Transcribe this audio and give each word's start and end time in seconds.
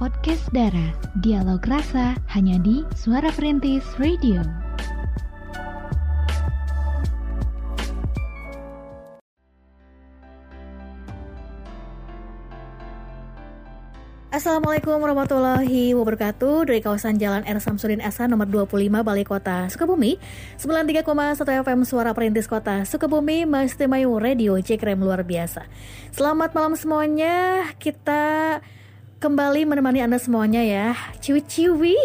podcast 0.00 0.48
Dara. 0.56 0.96
Dialog 1.20 1.60
rasa 1.68 2.16
hanya 2.32 2.56
di 2.64 2.80
Suara 2.96 3.28
Perintis 3.36 3.84
Radio. 4.00 4.40
Assalamualaikum 14.32 14.96
warahmatullahi 14.96 15.92
wabarakatuh 15.92 16.70
Dari 16.70 16.80
kawasan 16.80 17.20
Jalan 17.20 17.44
R. 17.44 17.60
Samsudin 17.60 18.00
SH 18.00 18.30
nomor 18.30 18.48
25 18.48 18.88
Balai 19.04 19.26
Kota 19.26 19.68
Sukabumi 19.68 20.16
93,1 20.56 21.44
FM 21.66 21.80
Suara 21.84 22.14
Perintis 22.16 22.48
Kota 22.48 22.86
Sukabumi 22.88 23.44
Mastimayu 23.44 24.16
Radio 24.16 24.56
Cekrem 24.62 25.02
luar 25.02 25.26
biasa 25.26 25.66
Selamat 26.14 26.56
malam 26.56 26.78
semuanya 26.78 27.68
Kita 27.82 28.62
kembali 29.20 29.68
menemani 29.68 30.00
Anda 30.00 30.16
semuanya 30.16 30.64
ya 30.64 30.96
Ciwi-ciwi 31.20 31.96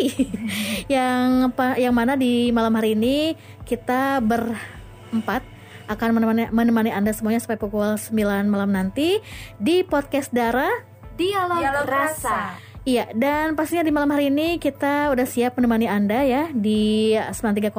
Yang 0.94 1.56
yang 1.80 1.96
mana 1.96 2.20
di 2.20 2.52
malam 2.52 2.76
hari 2.76 2.94
ini 2.94 3.40
Kita 3.64 4.20
berempat 4.20 5.42
akan 5.88 6.10
menemani, 6.12 6.52
menemani 6.52 6.92
Anda 6.92 7.16
semuanya 7.16 7.40
sampai 7.40 7.56
pukul 7.56 7.96
9 7.96 8.12
malam 8.52 8.76
nanti 8.76 9.24
di 9.62 9.86
podcast 9.88 10.34
Dara 10.36 10.68
Dialog, 11.16 11.64
Dialog 11.64 11.88
rasa. 11.88 12.60
Iya, 12.84 13.10
dan 13.16 13.56
pastinya 13.56 13.82
di 13.82 13.94
malam 13.94 14.12
hari 14.12 14.28
ini 14.28 14.60
kita 14.60 15.10
udah 15.10 15.24
siap 15.24 15.56
menemani 15.58 15.88
Anda 15.88 16.22
ya 16.22 16.44
di 16.52 17.16
93,1 17.18 17.72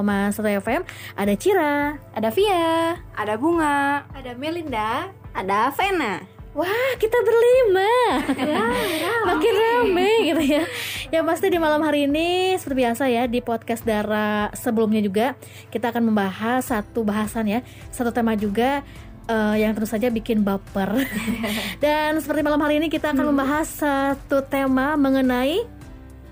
FM. 0.63 0.83
Ada 1.15 1.35
Cira, 1.35 2.01
ada 2.17 2.29
Via, 2.31 2.97
ada 3.15 3.35
Bunga, 3.37 4.07
ada 4.17 4.33
Melinda, 4.39 5.11
ada 5.35 5.71
Vena. 5.75 6.36
Wah, 6.57 6.93
kita 6.97 7.21
berlima. 7.21 7.93
Ya, 8.33 9.13
Makin 9.29 9.55
rame 9.61 10.13
gitu 10.25 10.43
ya. 10.57 10.65
Yang 11.13 11.25
pasti 11.29 11.47
di 11.53 11.61
malam 11.61 11.85
hari 11.85 12.09
ini 12.09 12.57
seperti 12.57 12.81
biasa 12.81 13.13
ya 13.13 13.29
di 13.29 13.45
podcast 13.45 13.85
Dara 13.85 14.49
sebelumnya 14.57 15.05
juga 15.05 15.37
kita 15.69 15.93
akan 15.93 16.09
membahas 16.09 16.73
satu 16.73 17.05
bahasan 17.05 17.53
ya, 17.53 17.61
satu 17.93 18.09
tema 18.09 18.33
juga 18.41 18.81
uh, 19.29 19.53
yang 19.53 19.77
tentu 19.77 19.85
saja 19.85 20.09
bikin 20.09 20.49
baper. 20.49 20.97
Dan 21.85 22.25
seperti 22.25 22.41
malam 22.41 22.65
hari 22.65 22.81
ini 22.81 22.89
kita 22.89 23.13
akan 23.13 23.37
membahas 23.37 23.69
satu 23.69 24.41
tema 24.49 24.97
mengenai 24.97 25.61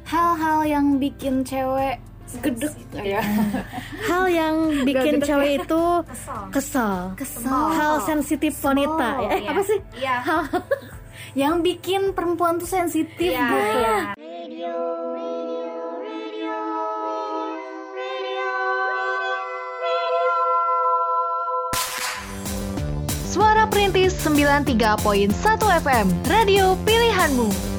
hal-hal 0.08 0.64
yang 0.64 0.96
bikin 0.96 1.44
cewek 1.44 2.00
gedek 2.42 2.74
ya. 2.94 3.20
Hal 4.08 4.24
yang 4.30 4.54
bikin 4.86 5.20
cewek 5.20 5.62
itu 5.62 5.82
kesel. 6.50 7.14
Kesel. 7.18 7.50
Hal 7.50 8.00
sensitif 8.02 8.54
wanita. 8.62 9.08
Ya, 9.24 9.28
eh, 9.30 9.40
iya. 9.44 9.50
apa 9.52 9.62
sih? 9.62 9.78
Iya. 9.98 10.16
Hal 10.22 10.42
yang 11.42 11.54
bikin 11.60 12.14
perempuan 12.14 12.62
tuh 12.62 12.70
sensitif 12.70 13.34
Iya, 13.34 13.42
gitu. 13.42 13.58
iya. 13.82 13.96
Suara 23.26 23.66
Perintis 23.66 24.14
93.1 24.22 25.34
FM, 25.82 26.06
radio 26.30 26.78
pilihanmu. 26.86 27.73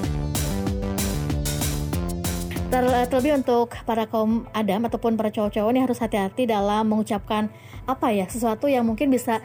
Ter- 2.65 3.07
terlebih 3.07 3.39
untuk 3.39 3.77
para 3.85 4.09
kaum 4.09 4.49
adam 4.51 4.89
ataupun 4.89 5.15
para 5.15 5.29
cowok-cowok 5.29 5.69
ini 5.71 5.81
harus 5.85 6.01
hati-hati 6.01 6.49
dalam 6.49 6.83
mengucapkan 6.89 7.47
apa 7.85 8.09
ya 8.09 8.25
sesuatu 8.25 8.65
yang 8.65 8.81
mungkin 8.81 9.13
bisa 9.13 9.37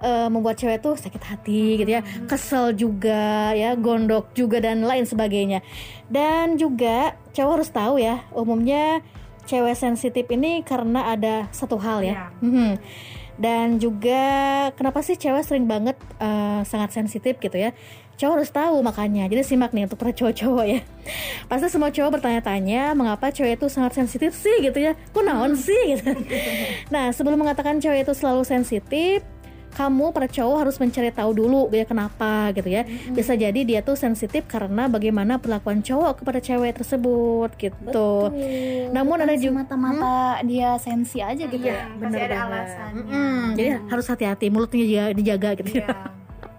uh, 0.00 0.32
membuat 0.32 0.56
cewek 0.56 0.80
tuh 0.80 0.96
sakit 0.96 1.20
hati 1.20 1.76
gitu 1.76 1.90
ya 1.92 2.00
kesel 2.24 2.72
juga 2.72 3.52
ya 3.52 3.76
gondok 3.76 4.32
juga 4.32 4.64
dan 4.64 4.80
lain 4.80 5.04
sebagainya. 5.04 5.60
Dan 6.08 6.56
juga 6.56 7.14
cowok 7.36 7.52
harus 7.52 7.70
tahu 7.70 7.94
ya 8.00 8.24
umumnya 8.32 9.04
cewek 9.44 9.76
sensitif 9.76 10.24
ini 10.32 10.64
karena 10.64 11.12
ada 11.12 11.52
satu 11.52 11.76
hal 11.76 12.00
ya. 12.00 12.32
Mhm. 12.40 12.80
dan 13.34 13.82
juga 13.82 14.22
kenapa 14.78 15.02
sih 15.02 15.18
cewek 15.18 15.42
sering 15.42 15.66
banget 15.66 15.98
uh, 16.22 16.62
sangat 16.62 16.94
sensitif 16.94 17.34
gitu 17.42 17.58
ya 17.58 17.74
cowok 18.14 18.34
harus 18.40 18.50
tahu 18.54 18.76
makanya 18.80 19.26
jadi 19.26 19.42
simak 19.42 19.74
nih 19.74 19.90
untuk 19.90 19.98
para 19.98 20.14
cowok-cowok 20.14 20.64
ya. 20.66 20.80
Pasti 21.50 21.66
semua 21.68 21.90
cowok 21.90 22.20
bertanya-tanya 22.20 22.94
mengapa 22.94 23.28
cewek 23.34 23.58
itu 23.58 23.66
sangat 23.66 23.98
sensitif 23.98 24.32
sih? 24.32 24.62
gitu 24.62 24.78
ya. 24.78 24.94
Kok 25.12 25.24
naon 25.26 25.58
sih? 25.58 25.98
gitu. 25.98 26.14
Nah 26.94 27.10
sebelum 27.10 27.42
mengatakan 27.42 27.82
cewek 27.82 28.06
itu 28.06 28.14
selalu 28.14 28.46
sensitif 28.46 29.26
kamu 29.74 30.14
para 30.14 30.30
cowok 30.30 30.56
harus 30.62 30.78
mencari 30.78 31.10
tahu 31.10 31.34
dulu 31.34 31.66
ya 31.74 31.82
kenapa 31.82 32.54
gitu 32.54 32.70
ya. 32.70 32.86
Bisa 33.10 33.34
jadi 33.34 33.60
dia 33.66 33.82
tuh 33.82 33.98
sensitif 33.98 34.46
karena 34.46 34.86
bagaimana 34.86 35.42
perlakuan 35.42 35.82
cowok 35.82 36.22
kepada 36.22 36.38
cewek 36.38 36.78
tersebut 36.78 37.50
gitu. 37.58 38.30
Namun 38.94 39.26
ada 39.26 39.34
juga 39.34 39.66
mata-mata 39.66 40.38
dia 40.46 40.78
sensi 40.78 41.18
aja 41.18 41.42
gitu. 41.50 41.66
Iya, 41.66 41.90
ya. 41.90 41.98
pasti 41.98 42.22
ada 42.22 42.36
alasannya. 42.46 43.02
Mm-mm, 43.02 43.40
jadi 43.58 43.70
harus 43.90 44.06
hati-hati 44.06 44.46
mulutnya 44.48 44.86
juga 44.86 45.04
dijaga 45.10 45.50
gitu 45.58 45.82
ya. 45.82 45.90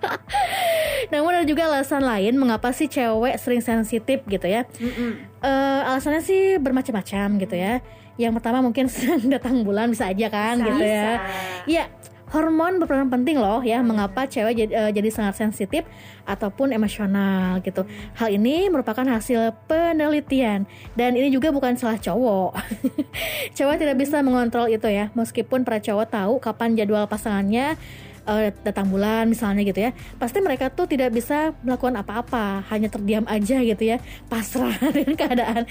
Namun 1.14 1.32
ada 1.32 1.46
juga 1.46 1.70
alasan 1.70 2.02
lain 2.02 2.34
mengapa 2.38 2.74
sih 2.74 2.90
cewek 2.90 3.38
sering 3.38 3.62
sensitif 3.62 4.22
gitu 4.26 4.48
ya. 4.48 4.66
Eh, 5.42 5.82
alasannya 5.86 6.22
sih 6.24 6.58
bermacam-macam 6.58 7.28
gitu 7.42 7.56
ya. 7.56 7.84
Yang 8.16 8.34
pertama 8.40 8.64
mungkin 8.64 8.88
sedang 8.88 9.22
datang 9.36 9.62
bulan 9.62 9.92
bisa 9.92 10.10
aja 10.10 10.28
kan 10.32 10.62
Bisa, 10.62 10.68
gitu 10.72 10.86
ya. 10.86 11.12
Iya, 11.66 11.86
hormon 12.34 12.82
berperan 12.82 13.08
penting 13.08 13.38
loh 13.38 13.62
ya 13.62 13.86
mengapa 13.86 14.26
cewek 14.26 14.58
jadi, 14.58 14.72
eh, 14.74 14.92
jadi 14.92 15.10
sangat 15.14 15.38
sensitif 15.38 15.86
ataupun 16.26 16.74
emosional 16.74 17.62
gitu. 17.62 17.86
Hal 18.18 18.34
ini 18.34 18.68
merupakan 18.68 19.06
hasil 19.06 19.54
penelitian 19.70 20.66
dan 20.98 21.14
ini 21.14 21.30
juga 21.30 21.54
bukan 21.54 21.78
salah 21.78 22.02
cowok. 22.02 22.58
cewek 23.58 23.78
tidak 23.78 23.96
bisa 24.02 24.26
mengontrol 24.26 24.66
itu 24.68 24.90
ya, 24.90 25.14
meskipun 25.14 25.62
para 25.62 25.78
cowok 25.78 26.08
tahu 26.10 26.34
kapan 26.42 26.74
jadwal 26.74 27.06
pasangannya 27.06 27.78
eh, 28.26 28.52
datang 28.66 28.90
bulan 28.90 29.30
misalnya 29.30 29.62
gitu 29.66 29.86
ya 29.86 29.92
pasti 30.18 30.42
mereka 30.42 30.70
tuh 30.74 30.90
tidak 30.90 31.14
bisa 31.14 31.54
melakukan 31.62 31.96
apa-apa 32.02 32.66
hanya 32.74 32.90
terdiam 32.90 33.26
aja 33.30 33.62
gitu 33.62 33.84
ya 33.86 33.98
pasrah 34.28 34.76
dengan 34.96 35.16
keadaan. 35.16 35.64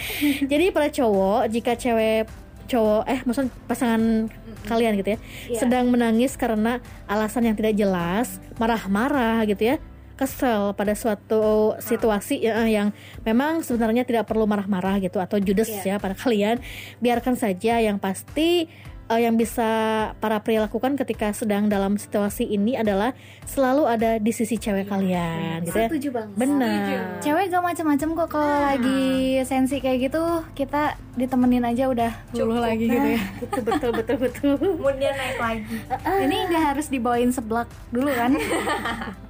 Jadi 0.46 0.70
para 0.70 0.88
cowok 0.90 1.50
jika 1.50 1.74
cewek 1.74 2.30
cowok 2.64 3.02
eh 3.04 3.20
maksud 3.28 3.46
pasangan 3.68 4.32
kalian 4.64 4.96
gitu 4.96 5.14
ya 5.16 5.18
Iya. 5.52 5.60
sedang 5.60 5.92
menangis 5.92 6.32
karena 6.40 6.80
alasan 7.04 7.44
yang 7.44 7.56
tidak 7.56 7.76
jelas 7.76 8.40
marah-marah 8.56 9.44
gitu 9.44 9.76
ya 9.76 9.76
kesel 10.14 10.72
pada 10.78 10.94
suatu 10.94 11.74
situasi 11.82 12.46
ya, 12.46 12.62
yang 12.70 12.94
memang 13.26 13.66
sebenarnya 13.66 14.06
tidak 14.06 14.30
perlu 14.30 14.46
marah-marah 14.46 15.02
gitu 15.02 15.18
atau 15.18 15.42
judes 15.42 15.68
ya 15.82 15.98
pada 15.98 16.14
kalian 16.14 16.62
biarkan 17.02 17.34
saja 17.34 17.82
yang 17.82 17.98
pasti 17.98 18.70
eh, 19.06 19.20
yang 19.20 19.34
bisa 19.34 19.68
para 20.16 20.40
pria 20.40 20.62
lakukan 20.62 20.96
ketika 20.96 21.30
sedang 21.30 21.66
dalam 21.66 21.94
situasi 21.94 22.44
ini 22.46 22.74
adalah 22.74 23.12
selalu 23.44 23.84
ada 23.84 24.10
di 24.16 24.30
sisi 24.30 24.56
cewek 24.56 24.86
kalian 24.86 25.64
gitu 25.64 25.76
ya 25.76 25.88
Setuju 25.88 26.08
banget. 26.10 26.34
benar 26.34 27.20
Cewek 27.20 27.44
gak 27.48 27.64
macam-macam 27.64 28.08
kok 28.14 28.28
kalau 28.30 28.50
lagi 28.64 29.04
sensi 29.42 29.76
kayak 29.78 30.08
gitu 30.08 30.22
kita 30.54 30.94
ditemenin 31.14 31.62
aja 31.62 31.86
udah 31.86 32.12
luluh 32.32 32.58
lagi 32.58 32.84
gitu 32.86 33.08
ya. 33.14 33.22
betul 33.42 33.62
betul 33.62 33.90
betul 33.92 34.16
betul 34.18 34.52
Moodnya 34.76 35.10
naik 35.12 35.38
lagi. 35.38 35.76
Ini 36.24 36.36
nggak 36.48 36.64
harus 36.74 36.86
dibawain 36.88 37.30
seblak 37.30 37.68
dulu 37.90 38.10
kan? 38.10 38.34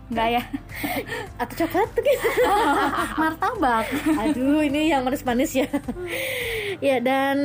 Nggak 0.04 0.28
ya? 0.36 0.42
atau 1.40 1.54
coklat 1.64 1.88
tuh 1.96 2.02
gitu. 2.04 2.28
Martabak. 3.20 3.88
Aduh, 4.20 4.60
ini 4.60 4.92
yang 4.92 5.00
manis-manis 5.00 5.56
ya. 5.56 5.68
ya 6.78 7.00
dan 7.00 7.36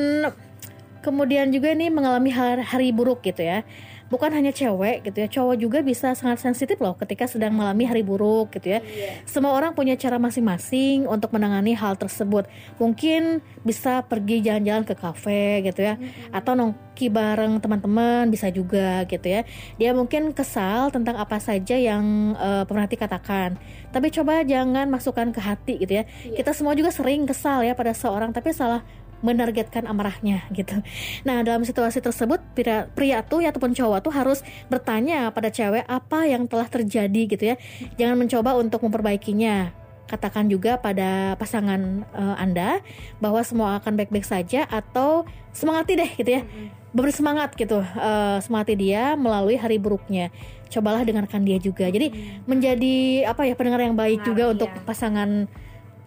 kemudian 0.99 1.49
juga 1.49 1.71
ini 1.71 1.91
mengalami 1.91 2.31
hari, 2.31 2.63
hari 2.63 2.87
buruk 2.91 3.23
gitu 3.23 3.43
ya. 3.43 3.63
Bukan 4.09 4.33
hanya 4.33 4.49
cewek 4.49 5.05
gitu 5.05 5.21
ya, 5.21 5.29
cowok 5.29 5.55
juga 5.61 5.85
bisa 5.85 6.17
sangat 6.17 6.41
sensitif 6.41 6.81
loh 6.81 6.97
ketika 6.97 7.29
sedang 7.29 7.53
mengalami 7.53 7.85
hari 7.85 8.01
buruk 8.01 8.49
gitu 8.57 8.73
ya. 8.73 8.81
Semua 9.29 9.53
orang 9.53 9.77
punya 9.77 9.93
cara 10.01 10.17
masing-masing 10.17 11.05
untuk 11.05 11.29
menangani 11.29 11.77
hal 11.77 11.93
tersebut. 11.93 12.49
Mungkin 12.81 13.45
bisa 13.61 14.01
pergi 14.01 14.41
jalan-jalan 14.41 14.81
ke 14.81 14.97
kafe 14.97 15.61
gitu 15.61 15.85
ya, 15.85 16.01
atau 16.33 16.57
nongki 16.57 17.05
bareng 17.13 17.61
teman-teman 17.61 18.33
bisa 18.33 18.49
juga 18.49 19.05
gitu 19.05 19.29
ya. 19.29 19.45
Dia 19.77 19.93
mungkin 19.93 20.33
kesal 20.33 20.89
tentang 20.89 21.13
apa 21.13 21.37
saja 21.37 21.77
yang 21.77 22.33
eh, 22.33 22.65
pemerhati 22.65 22.97
katakan, 22.97 23.61
tapi 23.93 24.09
coba 24.09 24.41
jangan 24.41 24.89
masukkan 24.89 25.29
ke 25.29 25.37
hati 25.37 25.85
gitu 25.85 26.01
ya. 26.01 26.09
Kita 26.33 26.49
semua 26.57 26.73
juga 26.73 26.89
sering 26.89 27.29
kesal 27.29 27.61
ya 27.61 27.77
pada 27.77 27.93
seorang, 27.93 28.33
tapi 28.33 28.57
salah 28.57 28.81
menargetkan 29.19 29.85
amarahnya 29.87 30.47
gitu. 30.55 30.79
Nah 31.27 31.43
dalam 31.43 31.67
situasi 31.67 31.99
tersebut 31.99 32.39
pria, 32.55 32.87
pria 32.91 33.19
tuh 33.23 33.43
ya 33.43 33.51
ataupun 33.51 33.75
cowok 33.75 33.99
tuh 34.03 34.13
harus 34.15 34.39
bertanya 34.71 35.31
pada 35.35 35.51
cewek 35.51 35.83
apa 35.85 36.27
yang 36.27 36.47
telah 36.47 36.67
terjadi 36.67 37.21
gitu 37.27 37.43
ya. 37.43 37.55
Jangan 37.99 38.15
mencoba 38.15 38.55
untuk 38.55 38.83
memperbaikinya. 38.87 39.75
Katakan 40.09 40.49
juga 40.49 40.81
pada 40.81 41.37
pasangan 41.37 42.01
eh, 42.01 42.35
anda 42.41 42.81
bahwa 43.21 43.45
semua 43.45 43.77
akan 43.77 43.93
baik-baik 43.93 44.25
saja 44.25 44.65
atau 44.65 45.27
semangati 45.53 45.99
deh 45.99 46.11
gitu 46.17 46.31
ya. 46.39 46.43
Beri 46.89 47.13
semangat 47.13 47.53
gitu, 47.53 47.85
eh, 47.85 48.37
semangati 48.41 48.73
dia 48.73 49.13
melalui 49.13 49.59
hari 49.59 49.77
buruknya. 49.77 50.33
Cobalah 50.73 51.05
dengarkan 51.05 51.45
dia 51.45 51.61
juga. 51.61 51.85
Jadi 51.85 52.41
menjadi 52.49 53.29
apa 53.29 53.45
ya 53.45 53.53
pendengar 53.53 53.85
yang 53.85 53.93
baik 53.93 54.25
juga 54.25 54.49
iya. 54.49 54.53
untuk 54.57 54.69
pasangan 54.85 55.45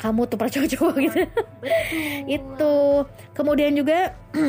kamu 0.03 0.27
tuh 0.27 0.35
para 0.35 0.51
cowok-cowok 0.51 0.95
gitu 0.99 1.23
itu. 2.27 2.75
Kemudian 3.33 3.73
juga 3.79 4.11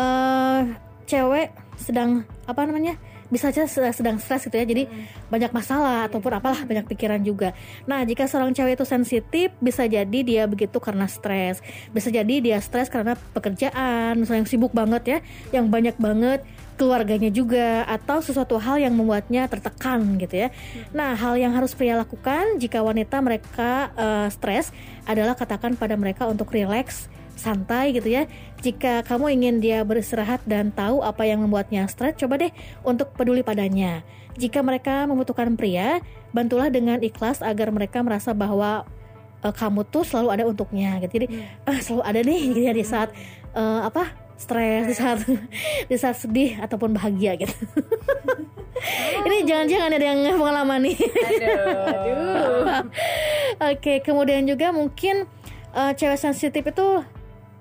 eh 0.00 0.62
cewek 1.06 1.54
sedang 1.78 2.26
apa 2.50 2.66
namanya 2.66 2.98
bisa 3.26 3.50
aja 3.50 3.66
se- 3.66 3.94
sedang 3.94 4.22
stres 4.22 4.46
gitu 4.46 4.54
ya. 4.54 4.66
Jadi 4.66 4.86
banyak 5.30 5.50
masalah 5.50 6.06
ataupun 6.06 6.30
apalah 6.38 6.62
banyak 6.62 6.86
pikiran 6.86 7.18
juga. 7.22 7.54
Nah 7.86 8.02
jika 8.06 8.26
seorang 8.30 8.54
cewek 8.54 8.78
itu 8.78 8.86
sensitif 8.86 9.50
bisa 9.58 9.86
jadi 9.86 10.18
dia 10.22 10.42
begitu 10.46 10.78
karena 10.78 11.10
stres. 11.10 11.62
Bisa 11.90 12.10
jadi 12.10 12.34
dia 12.42 12.58
stres 12.62 12.90
karena 12.90 13.18
pekerjaan 13.34 14.18
misalnya 14.22 14.46
yang 14.46 14.50
sibuk 14.50 14.72
banget 14.74 15.02
ya 15.06 15.18
yang 15.54 15.66
banyak 15.70 15.98
banget 15.98 16.42
keluarganya 16.76 17.32
juga 17.32 17.82
atau 17.88 18.20
sesuatu 18.20 18.60
hal 18.60 18.78
yang 18.78 18.94
membuatnya 18.94 19.48
tertekan 19.48 20.20
gitu 20.20 20.46
ya 20.46 20.48
nah 20.92 21.16
hal 21.16 21.34
yang 21.40 21.56
harus 21.56 21.72
pria 21.72 21.96
lakukan 21.96 22.60
jika 22.60 22.84
wanita 22.84 23.18
mereka 23.24 23.90
eh, 23.96 24.28
stres 24.30 24.70
adalah 25.08 25.34
katakan 25.34 25.74
pada 25.74 25.96
mereka 25.96 26.28
untuk 26.28 26.52
relax 26.52 27.08
santai 27.36 27.92
gitu 27.92 28.08
ya. 28.08 28.24
Jika 28.64 29.04
kamu 29.04 29.36
ingin 29.38 29.54
dia 29.60 29.84
beristirahat 29.84 30.42
dan 30.48 30.72
tahu 30.72 31.04
apa 31.04 31.28
yang 31.28 31.44
membuatnya 31.44 31.84
stres, 31.86 32.16
coba 32.16 32.40
deh 32.40 32.50
untuk 32.82 33.12
peduli 33.14 33.44
padanya. 33.44 34.02
Jika 34.40 34.64
mereka 34.64 35.04
membutuhkan 35.04 35.54
pria, 35.54 36.00
bantulah 36.32 36.72
dengan 36.72 36.98
ikhlas 37.04 37.44
agar 37.44 37.70
mereka 37.70 38.00
merasa 38.00 38.32
bahwa 38.32 38.88
eh, 39.44 39.54
kamu 39.54 39.84
tuh 39.86 40.02
selalu 40.02 40.28
ada 40.32 40.44
untuknya 40.48 40.98
gitu. 41.04 41.22
Jadi 41.22 41.26
"Ah, 41.68 41.78
selalu 41.84 42.02
ada 42.02 42.20
nih 42.24 42.40
gitu 42.50 42.60
ya 42.64 42.72
di 42.72 42.84
saat 42.84 43.12
eh, 43.54 43.80
apa? 43.84 44.25
Stres, 44.36 44.84
di 44.86 44.94
saat 44.94 45.18
di 45.90 45.96
saat 45.96 46.16
sedih 46.16 46.60
ataupun 46.60 46.92
bahagia 46.92 47.36
gitu. 47.40 47.52
Ini 49.26 49.48
jangan-jangan 49.48 49.88
ada 49.88 50.04
yang 50.04 50.20
pengalaman 50.36 50.80
nih. 50.84 50.98
Oke, 53.72 54.04
kemudian 54.04 54.44
juga 54.44 54.68
mungkin 54.70 55.24
eh, 55.72 55.92
cewek 55.96 56.20
sensitif 56.20 56.60
itu 56.60 56.88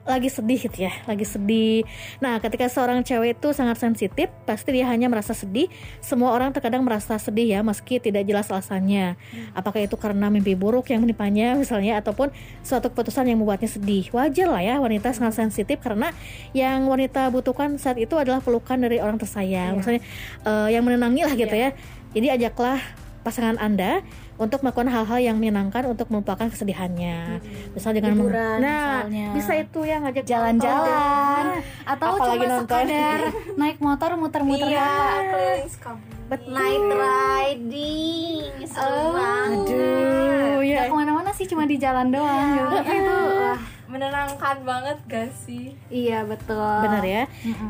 lagi 0.06 0.30
sedih 0.30 0.62
gitu 0.70 0.86
ya, 0.86 0.94
lagi 1.10 1.26
sedih. 1.26 1.82
Nah, 2.22 2.38
ketika 2.38 2.70
seorang 2.70 3.02
cewek 3.02 3.42
itu 3.42 3.50
sangat 3.58 3.82
sensitif, 3.82 4.30
pasti 4.46 4.70
dia 4.78 4.86
hanya 4.86 5.10
merasa 5.10 5.34
sedih. 5.34 5.66
Semua 5.98 6.30
orang 6.32 6.54
terkadang 6.54 6.86
merasa 6.86 7.18
sedih 7.18 7.58
ya, 7.58 7.60
meski 7.66 7.98
tidak 7.98 8.22
jelas 8.30 8.48
alasannya. 8.54 9.18
Apakah 9.58 9.82
itu 9.82 9.98
karena 9.98 10.30
mimpi 10.30 10.54
buruk 10.54 10.94
yang 10.94 11.02
menimpanya 11.02 11.58
misalnya, 11.58 11.98
ataupun 11.98 12.30
suatu 12.62 12.94
keputusan 12.94 13.26
yang 13.26 13.42
membuatnya 13.42 13.68
sedih. 13.68 14.14
Wajar 14.14 14.48
lah 14.48 14.62
ya, 14.62 14.76
wanita 14.78 15.10
sangat 15.10 15.42
sensitif 15.42 15.82
karena 15.82 16.14
yang 16.54 16.86
wanita 16.86 17.34
butuhkan 17.34 17.82
saat 17.82 17.98
itu 17.98 18.14
adalah 18.14 18.46
pelukan 18.46 18.78
dari 18.78 19.02
orang 19.02 19.18
tersayang. 19.18 19.82
Misalnya 19.82 20.06
eh, 20.46 20.70
yang 20.70 20.86
menenangi 20.86 21.26
lah 21.26 21.34
gitu 21.34 21.56
ya. 21.58 21.74
Jadi 22.14 22.28
ajaklah 22.30 22.78
pasangan 23.26 23.58
Anda 23.58 24.06
untuk 24.38 24.60
melakukan 24.60 24.88
hal-hal 24.88 25.20
yang 25.22 25.36
menyenangkan 25.36 25.88
untuk 25.88 26.08
melupakan 26.08 26.44
kesedihannya. 26.46 27.40
Misal 27.72 27.92
dengan 27.92 28.14
Liburan 28.14 28.58
nah, 28.58 29.04
misalnya. 29.04 29.28
bisa 29.32 29.52
itu 29.56 29.80
ya 29.82 29.96
ngajak 29.98 30.26
jalan-jalan 30.26 31.44
atau 31.84 32.08
Apalagi 32.14 32.28
cuma 32.38 32.46
nonton. 32.46 32.62
sekadar 32.84 33.20
naik 33.62 33.78
motor 33.80 34.10
muter-muter 34.16 34.68
Iya, 34.68 34.92
keliling 35.26 35.70
Sukabumi. 35.70 36.14
Night 36.48 36.86
riding, 36.90 38.42
seru 38.66 38.84
Oh. 38.84 39.14
banget. 39.14 39.70
Aduh, 39.70 40.60
ya. 40.60 40.76
Nggak 40.76 40.86
ke 40.86 40.96
mana-mana 40.96 41.30
sih 41.32 41.46
cuma 41.46 41.64
di 41.64 41.78
jalan 41.78 42.10
doang 42.10 42.48
gitu. 42.52 42.76
Tapi 42.78 42.96
itu 42.98 43.16
wah, 43.38 43.60
Menenangkan 43.86 44.58
banget 44.62 44.98
gak 45.06 45.30
sih? 45.38 45.78
iya 45.88 46.26
betul. 46.26 46.58
Benar 46.82 47.06
ya. 47.06 47.24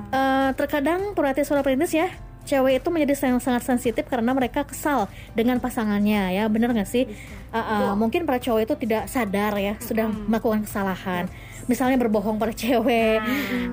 Eh, 0.09 0.50
terkadang 0.56 1.12
perhati 1.12 1.44
suara 1.44 1.62
perintis 1.62 1.91
ya. 1.91 2.07
Cewek 2.45 2.80
itu 2.80 2.88
menjadi 2.94 3.13
sangat, 3.18 3.42
sangat 3.42 3.63
sensitif 3.65 4.06
karena 4.06 4.31
mereka 4.31 4.62
kesal 4.63 5.09
dengan 5.33 5.57
pasangannya 5.57 6.38
ya, 6.38 6.45
benar 6.45 6.71
nggak 6.71 6.86
sih? 6.86 7.09
Eh, 7.51 7.57
eh, 7.57 7.94
mungkin 7.97 8.30
para 8.30 8.38
cowok 8.38 8.62
itu 8.62 8.74
tidak 8.86 9.09
sadar 9.09 9.57
ya 9.57 9.74
sudah 9.81 10.06
melakukan 10.06 10.62
kesalahan, 10.68 11.25
misalnya 11.65 11.97
berbohong 11.97 12.38
pada 12.38 12.53
cewek, 12.53 13.24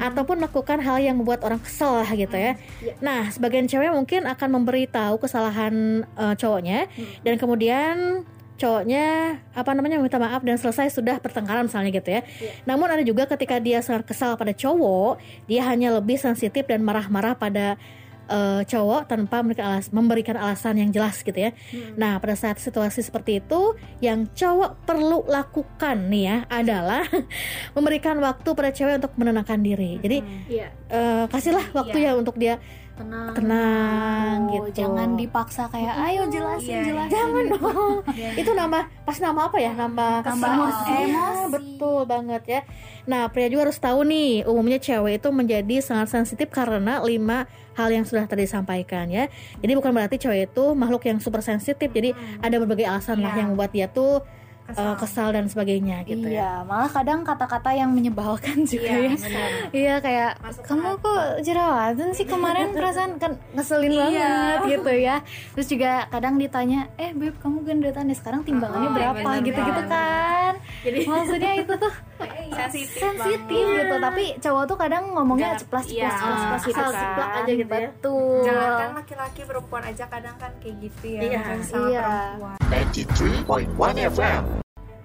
ataupun 0.00 0.40
melakukan 0.40 0.78
hal 0.80 1.02
yang 1.02 1.20
membuat 1.20 1.44
orang 1.44 1.60
kesel 1.60 2.00
lah 2.00 2.08
gitu 2.14 2.32
ya. 2.32 2.56
Nah, 3.02 3.28
sebagian 3.28 3.68
cewek 3.68 3.92
mungkin 3.92 4.24
akan 4.24 4.48
memberitahu 4.62 5.20
kesalahan 5.20 6.06
eh, 6.06 6.34
cowoknya 6.38 6.88
dan 7.26 7.34
kemudian 7.36 8.24
cowoknya 8.62 9.42
apa 9.58 9.70
namanya 9.74 9.98
minta 9.98 10.22
maaf 10.22 10.46
dan 10.46 10.54
selesai 10.54 10.94
sudah 10.94 11.18
pertengkaran 11.18 11.66
misalnya 11.66 11.90
gitu 11.90 12.08
ya. 12.14 12.22
Namun 12.62 12.86
ada 12.86 13.02
juga 13.02 13.26
ketika 13.26 13.58
dia 13.58 13.82
sangat 13.82 14.06
kesal 14.06 14.38
pada 14.38 14.54
cowok, 14.54 15.18
dia 15.50 15.66
hanya 15.66 15.90
lebih 15.98 16.14
sensitif 16.22 16.62
dan 16.70 16.86
marah-marah 16.86 17.34
pada 17.34 17.74
eh, 18.24 18.62
cowok 18.62 19.06
tanpa 19.06 19.40
memberikan, 19.40 19.66
alas, 19.68 19.86
memberikan 19.88 20.36
alasan 20.36 20.76
yang 20.76 20.90
jelas 20.90 21.20
gitu 21.20 21.34
ya. 21.34 21.50
Nah 21.94 22.16
pada 22.16 22.32
saat 22.32 22.56
situasi 22.56 23.00
seperti 23.00 23.38
itu, 23.38 23.74
yang 23.98 24.28
cowok 24.28 24.84
perlu 24.84 25.24
lakukan 25.24 26.06
nih 26.06 26.22
ya 26.22 26.36
adalah 26.48 27.02
memberikan 27.74 28.18
waktu 28.18 28.48
pada 28.48 28.70
cewek 28.70 28.98
untuk 28.98 29.12
menenangkan 29.16 29.58
diri. 29.58 29.98
Jadi 29.98 30.18
Iya. 30.48 30.68
eh, 30.86 31.24
kasihlah 31.26 31.72
waktu 31.72 31.98
ya 32.00 32.12
untuk 32.12 32.36
dia 32.36 32.58
Tenang. 32.92 33.32
tenang 33.32 34.38
Oh, 34.44 34.52
gitu. 34.68 34.84
Jangan 34.84 35.16
dipaksa 35.16 35.64
kayak 35.66 35.96
ayo 36.02 36.28
jelasin 36.28 36.68
Iya, 36.70 36.82
jelasin. 36.84 37.10
Jangan 37.10 37.44
dong. 37.48 37.96
Itu 38.40 38.50
nambah 38.52 38.82
pas 39.02 39.16
nama 39.16 39.48
apa 39.48 39.56
ya? 39.56 39.72
Nambah 39.72 40.12
Nambah 40.20 40.28
kesel. 40.44 40.60
emosi. 40.60 40.92
Iya, 40.92 41.00
Emosi. 41.08 41.50
betul 41.50 41.98
banget 42.04 42.42
ya. 42.44 42.60
Nah, 43.02 43.22
pria 43.26 43.48
juga 43.48 43.66
harus 43.66 43.80
tahu 43.80 44.04
nih, 44.04 44.44
umumnya 44.44 44.76
cewek 44.76 45.18
itu 45.18 45.28
menjadi 45.30 45.76
sangat 45.80 46.12
sensitif 46.12 46.52
karena 46.52 47.00
lima 47.00 47.48
hal 47.74 47.88
yang 47.88 48.02
sudah 48.02 48.24
tadi 48.24 48.42
disampaikan 48.42 49.06
ya. 49.06 49.28
Jadi 49.56 49.72
bukan 49.72 49.90
berarti 49.90 50.16
cewek 50.16 50.48
itu 50.48 50.64
makhluk 50.72 51.02
yang 51.02 51.16
super 51.16 51.40
sensitif. 51.40 51.86
Jadi 51.86 52.12
ada 52.38 52.56
berbagai 52.56 52.84
alasan 52.84 53.18
lah 53.18 53.30
Iya. 53.30 53.38
yang 53.38 53.48
membuat 53.50 53.70
dia 53.70 53.86
tuh 53.86 54.20
uh, 54.68 54.94
kesal 54.94 55.30
dan 55.30 55.46
sebagainya 55.46 56.00
gitu 56.02 56.22
ya. 56.24 56.32
iya, 56.32 56.52
malah 56.62 56.86
kadang 56.86 57.20
kata-kata 57.22 57.72
yang 57.72 57.90
menyebalkan 57.90 58.62
juga 58.70 58.88
ya. 58.88 59.12
Iya 59.68 59.94
kayak 59.98 60.30
Masuk 60.38 60.62
kamu 60.64 60.82
hati. 60.86 61.02
kok 61.02 61.22
jerawatan 61.42 62.08
sih 62.12 62.24
kemarin 62.24 62.68
perasaan 62.70 63.12
kan 63.16 63.32
ngeselin 63.52 63.90
Iya. 63.90 64.00
banget 64.00 64.60
gitu 64.70 64.92
ya. 64.94 65.16
Terus 65.52 65.66
juga 65.68 65.90
kadang 66.08 66.36
ditanya, 66.36 66.88
"Eh, 66.94 67.10
Beb, 67.10 67.36
kamu 67.38 67.64
gendutan 67.64 68.06
ya 68.06 68.14
sekarang 68.14 68.42
timbangannya 68.42 68.88
Oh, 68.88 68.94
berapa?" 68.94 69.28
gitu-gitu 69.42 69.82
kan. 69.86 70.52
Jadi 70.82 70.98
Maksudnya 71.04 71.52
itu 71.56 71.72
tuh 71.74 71.92
Sensitif, 72.54 73.00
sensitif 73.00 73.64
gitu, 73.66 73.94
tapi 73.98 74.24
cowok 74.38 74.64
tuh 74.64 74.76
kadang 74.76 75.04
ngomongnya 75.10 75.50
Jangan- 75.50 75.60
ceplas 75.62 75.86
iya. 75.88 76.10
ceplas 76.10 76.38
ceplas 76.38 76.62
gitu 76.62 76.78
Asal 76.78 76.88
kan. 76.88 77.00
jeplak 77.02 77.30
aja 77.32 77.52
gitu 77.54 77.72
ya. 77.72 77.88
Betul. 77.88 78.42
Jangankan 78.42 78.90
laki-laki 78.94 79.40
perempuan 79.42 79.82
aja 79.84 80.04
kadang 80.06 80.36
kan 80.36 80.52
kayak 80.58 80.76
gitu 80.80 81.04
ya. 81.08 81.20
Iya. 81.22 81.40
Iya. 81.82 82.02
perempuan. 82.02 82.56
93.1 82.68 84.06
FM. 84.08 84.44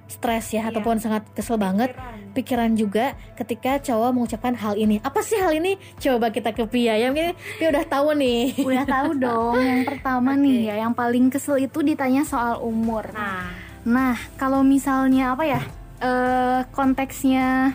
stres 0.07 0.47
ya 0.49 0.63
Iya. 0.63 0.71
ataupun 0.71 0.97
sangat 0.97 1.27
kesel 1.31 1.59
banget 1.59 1.91
Pikiran. 1.91 2.31
pikiran 2.31 2.71
juga 2.73 3.05
ketika 3.35 3.75
cowok 3.77 4.09
mengucapkan 4.09 4.55
hal 4.55 4.73
ini 4.73 5.03
apa 5.03 5.19
sih 5.19 5.35
hal 5.35 5.51
ini 5.51 5.75
coba 5.97 6.31
kita 6.31 6.51
ke 6.51 6.63
Pia 6.65 6.95
ya 6.95 7.11
mungkin 7.11 7.35
Pia 7.53 7.67
udah 7.69 7.83
tahu 7.83 8.15
nih 8.15 8.55
Udah 8.57 8.87
tahu 8.87 9.19
dong, 9.19 9.59
yang 9.59 9.83
pertama 9.89 10.31
nih 10.33 10.71
ya, 10.71 10.75
yang 10.79 10.95
paling 10.95 11.27
kesel 11.27 11.59
itu 11.59 11.83
ditanya 11.83 12.23
soal 12.23 12.55
umur. 12.57 13.03
Nah, 13.11 13.51
Nah, 13.83 14.15
kalau 14.35 14.63
misalnya 14.63 15.31
apa 15.31 15.43
ya? 15.43 15.59
Eh 15.97 16.61
konteksnya 16.71 17.73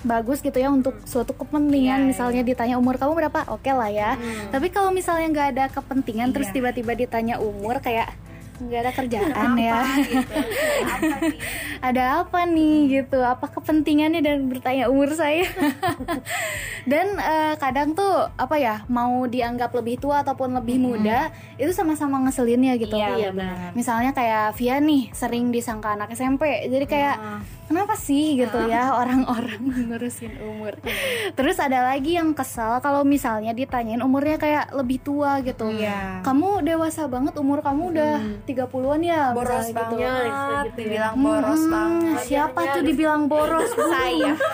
bagus 0.00 0.40
gitu 0.40 0.56
ya 0.56 0.72
untuk 0.72 0.96
suatu 1.04 1.36
kepentingan. 1.36 2.04
Iya, 2.04 2.08
misalnya 2.08 2.40
ditanya 2.40 2.80
umur 2.80 2.96
kamu 2.96 3.12
berapa 3.20 3.44
oke 3.52 3.68
lah 3.68 3.92
ya. 3.92 4.16
Tapi 4.48 4.72
kalau 4.72 4.92
misalnya 4.92 5.28
nggak 5.28 5.48
ada 5.56 5.64
kepentingan 5.68 6.32
terus 6.32 6.48
Iya. 6.52 6.56
tiba-tiba 6.56 6.92
ditanya 6.96 7.36
umur 7.36 7.84
kayak 7.84 8.08
nggak 8.60 8.80
ada 8.84 8.92
kerjaan 8.92 9.50
ya. 9.56 9.80
gitu. 10.04 10.36
Apa 10.84 11.14
nih? 11.24 11.36
ada 11.88 12.02
apa 12.22 12.40
nih 12.44 12.76
gitu. 13.00 13.18
Apa 13.24 13.46
kepentingannya 13.48 14.20
dan 14.20 14.46
bertanya 14.52 14.92
umur 14.92 15.10
saya? 15.16 15.48
Dan 16.90 17.16
eh, 17.20 17.54
kadang 17.60 17.92
tuh 17.92 18.28
apa 18.36 18.56
ya 18.56 18.84
mau 18.88 19.24
dianggap 19.28 19.72
lebih 19.76 20.00
tua 20.00 20.24
ataupun 20.24 20.56
lebih 20.56 20.80
muda 20.80 21.28
itu 21.60 21.72
sama-sama 21.76 22.20
ngeselin 22.24 22.62
ya 22.64 22.74
gitu. 22.80 22.96
Iya, 22.96 23.32
benar. 23.32 23.72
misalnya 23.76 24.10
kayak 24.16 24.56
Via 24.56 24.80
nih 24.80 25.12
sering 25.12 25.52
disangka 25.52 25.92
anak 25.96 26.12
SMP 26.16 26.68
jadi 26.68 26.84
kayak 26.88 27.16
kenapa 27.70 27.94
sih 27.94 28.34
gitu 28.34 28.66
ya 28.66 28.98
orang-orang 28.98 29.60
ngurusin 29.86 30.40
umur. 30.42 30.74
Terus 31.38 31.56
ada 31.62 31.86
lagi 31.86 32.18
yang 32.18 32.34
kesal 32.34 32.82
kalau 32.82 33.06
misalnya 33.06 33.54
ditanyain 33.54 34.02
umurnya 34.02 34.40
kayak 34.40 34.74
lebih 34.74 34.98
tua 35.04 35.38
gitu. 35.46 35.70
Iya. 35.70 36.24
kamu 36.26 36.66
dewasa 36.66 37.06
banget 37.06 37.36
umur 37.38 37.62
kamu 37.62 37.94
udah 37.94 38.14
30-an 38.52 39.00
ya 39.00 39.20
boros 39.30 39.66
gitu. 39.66 39.76
banget, 39.76 40.30
gitu 40.66 40.80
ya. 40.80 40.84
dibilang 41.10 41.14
boros 41.16 41.60
Hmm, 41.60 41.72
banget. 41.72 42.18
siapa 42.24 42.60
tuh 42.70 42.82
dibilang 42.82 43.22
boros 43.26 43.70
Saya. 43.70 44.32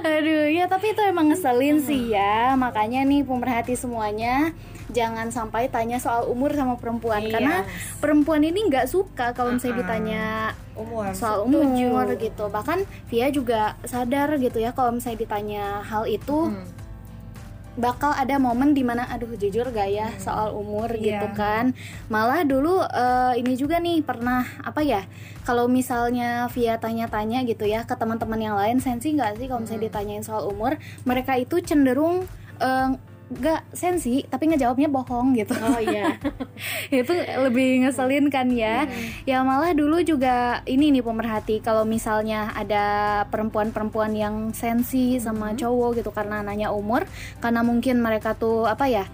Aduh, 0.00 0.46
ya 0.48 0.64
tapi 0.66 0.92
itu 0.92 1.00
emang 1.02 1.28
ngeselin 1.28 1.80
sih 1.80 2.12
ya. 2.12 2.54
Makanya 2.54 3.02
nih 3.02 3.22
pemerhati 3.22 3.74
semuanya 3.74 4.52
jangan 4.88 5.28
sampai 5.28 5.68
tanya 5.68 5.96
soal 5.96 6.24
umur 6.26 6.48
sama 6.50 6.74
perempuan 6.74 7.20
Iya. 7.20 7.32
karena 7.34 7.56
perempuan 7.98 8.40
ini 8.40 8.64
nggak 8.64 8.86
suka 8.86 9.32
kalau 9.32 9.52
misalnya 9.52 9.76
ditanya 9.78 10.24
Umur. 10.74 11.12
soal 11.12 11.44
umur 11.44 11.68
gitu. 12.16 12.48
Bahkan 12.48 12.78
Via 13.06 13.28
juga 13.28 13.60
sadar 13.84 14.36
gitu 14.38 14.56
ya 14.56 14.72
kalau 14.72 14.94
misalnya 14.94 15.20
ditanya 15.20 15.64
hal 15.82 16.04
itu 16.06 16.52
bakal 17.78 18.10
ada 18.10 18.36
momen 18.42 18.74
di 18.74 18.82
mana 18.82 19.06
aduh 19.06 19.30
jujur 19.38 19.70
gak 19.70 19.88
ya 19.88 20.10
soal 20.18 20.52
umur 20.52 20.90
gitu 20.98 21.26
kan. 21.38 21.72
Malah 22.10 22.42
dulu 22.42 22.82
eh, 22.82 23.38
ini 23.38 23.54
juga 23.54 23.78
nih 23.78 24.02
pernah 24.02 24.42
apa 24.66 24.82
ya 24.82 25.06
kalau 25.46 25.70
misalnya 25.70 26.50
via 26.52 26.76
tanya-tanya 26.76 27.46
gitu 27.46 27.64
ya 27.64 27.86
ke 27.86 27.94
teman-teman 27.94 28.40
yang 28.42 28.56
lain 28.58 28.82
sensi 28.82 29.14
nggak 29.14 29.38
sih 29.38 29.46
kalau 29.46 29.62
misalnya 29.62 29.88
ditanyain 29.88 30.26
soal 30.26 30.50
umur? 30.50 30.76
Mereka 31.06 31.38
itu 31.38 31.62
cenderung 31.62 32.26
eh, 32.58 32.90
nggak 33.28 33.76
sensi 33.76 34.24
tapi 34.24 34.48
ngejawabnya 34.48 34.88
bohong 34.88 35.36
gitu. 35.36 35.52
Oh 35.60 35.80
iya. 35.80 36.16
itu 36.92 37.12
lebih 37.44 37.84
ngeselin 37.84 38.32
kan 38.32 38.48
ya. 38.48 38.88
Ya 39.28 39.44
malah 39.44 39.76
dulu 39.76 40.00
juga 40.00 40.64
ini 40.64 40.88
nih 40.88 41.04
pemerhati 41.04 41.60
kalau 41.60 41.84
misalnya 41.84 42.52
ada 42.56 43.24
perempuan-perempuan 43.28 44.16
yang 44.16 44.56
sensi 44.56 45.20
sama 45.20 45.52
cowok 45.52 46.00
gitu 46.00 46.10
karena 46.10 46.40
nanya 46.40 46.72
umur 46.72 47.04
karena 47.44 47.60
mungkin 47.60 48.00
mereka 48.00 48.32
tuh 48.32 48.64
apa 48.64 48.88
ya 48.88 49.04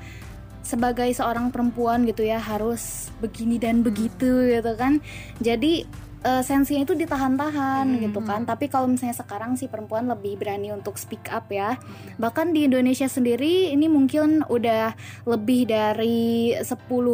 sebagai 0.64 1.12
seorang 1.12 1.52
perempuan 1.52 2.08
gitu 2.08 2.24
ya 2.24 2.40
harus 2.40 3.12
begini 3.20 3.58
dan 3.58 3.82
begitu 3.82 4.48
gitu 4.48 4.72
kan. 4.78 5.02
Jadi 5.42 6.03
eh, 6.24 6.42
sensinya 6.42 6.82
itu 6.82 6.96
ditahan-tahan 6.96 8.00
gitu 8.00 8.24
kan. 8.24 8.48
Tapi 8.48 8.72
kalau 8.72 8.88
misalnya 8.88 9.14
sekarang 9.14 9.54
sih 9.54 9.68
perempuan 9.70 10.08
lebih 10.08 10.40
berani 10.40 10.72
untuk 10.72 10.96
speak 10.96 11.28
up 11.30 11.46
ya. 11.52 11.76
Bahkan 12.18 12.56
di 12.56 12.66
Indonesia 12.66 13.06
sendiri 13.06 13.70
ini 13.70 13.86
mungkin 13.86 14.42
udah 14.48 14.96
lebih 15.28 15.68
dari 15.68 16.56
10 16.56 16.64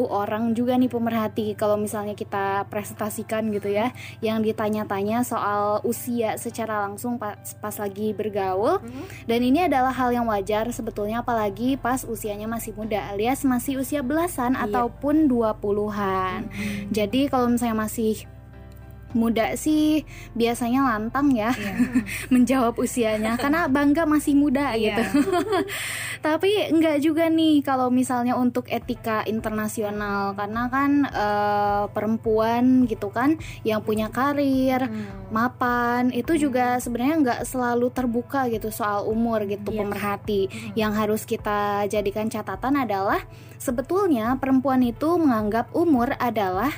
orang 0.07 0.55
juga 0.55 0.79
nih 0.79 0.88
pemerhati 0.88 1.59
kalau 1.59 1.76
misalnya 1.76 2.14
kita 2.17 2.64
presentasikan 2.71 3.50
gitu 3.50 3.69
ya 3.69 3.93
yang 4.23 4.40
ditanya-tanya 4.40 5.26
soal 5.26 5.83
usia 5.83 6.38
secara 6.38 6.87
langsung 6.88 7.19
pas, 7.19 7.37
pas 7.59 7.75
lagi 7.76 8.14
bergaul. 8.14 8.81
Dan 9.26 9.43
ini 9.43 9.67
adalah 9.67 9.93
hal 9.93 10.14
yang 10.14 10.31
wajar 10.31 10.71
sebetulnya 10.71 11.26
apalagi 11.26 11.75
pas 11.75 12.07
usianya 12.07 12.47
masih 12.47 12.73
muda 12.79 13.11
alias 13.11 13.43
masih 13.43 13.83
usia 13.83 14.05
belasan 14.05 14.55
ataupun 14.55 15.26
20-an 15.26 16.47
jadi 16.95 17.26
kalau 17.26 17.50
misalnya 17.50 17.83
masih 17.83 18.29
muda 19.12 19.55
sih 19.59 20.07
biasanya 20.35 20.87
lantang 20.87 21.35
ya. 21.35 21.50
Menjawab 22.35 22.79
usianya. 22.79 23.37
Karena 23.37 23.67
bangga 23.67 24.07
masih 24.07 24.37
muda 24.38 24.75
gitu. 24.79 25.02
Tapi 26.26 26.71
enggak 26.71 27.00
juga 27.00 27.26
nih 27.33 27.64
kalau 27.64 27.88
misalnya 27.88 28.37
untuk 28.37 28.69
etika 28.71 29.26
internasional. 29.26 30.35
Karena 30.35 30.71
kan 30.71 30.90
eh, 31.09 31.85
perempuan 31.90 32.87
gitu 32.87 33.11
kan 33.11 33.40
yang 33.67 33.83
punya 33.83 34.12
karir, 34.12 34.87
mapan 35.31 36.12
itu 36.14 36.37
juga 36.37 36.79
sebenarnya 36.79 37.17
enggak 37.17 37.40
selalu 37.47 37.88
terbuka 37.90 38.47
gitu 38.52 38.69
soal 38.71 39.07
umur 39.09 39.47
gitu 39.47 39.73
pemerhati. 39.73 40.47
Yang 40.79 40.93
harus 40.97 41.23
kita 41.26 41.87
jadikan 41.90 42.31
catatan 42.31 42.79
adalah 42.79 43.23
sebetulnya 43.61 44.40
perempuan 44.40 44.81
itu 44.81 45.21
menganggap 45.21 45.69
umur 45.76 46.17
adalah 46.17 46.73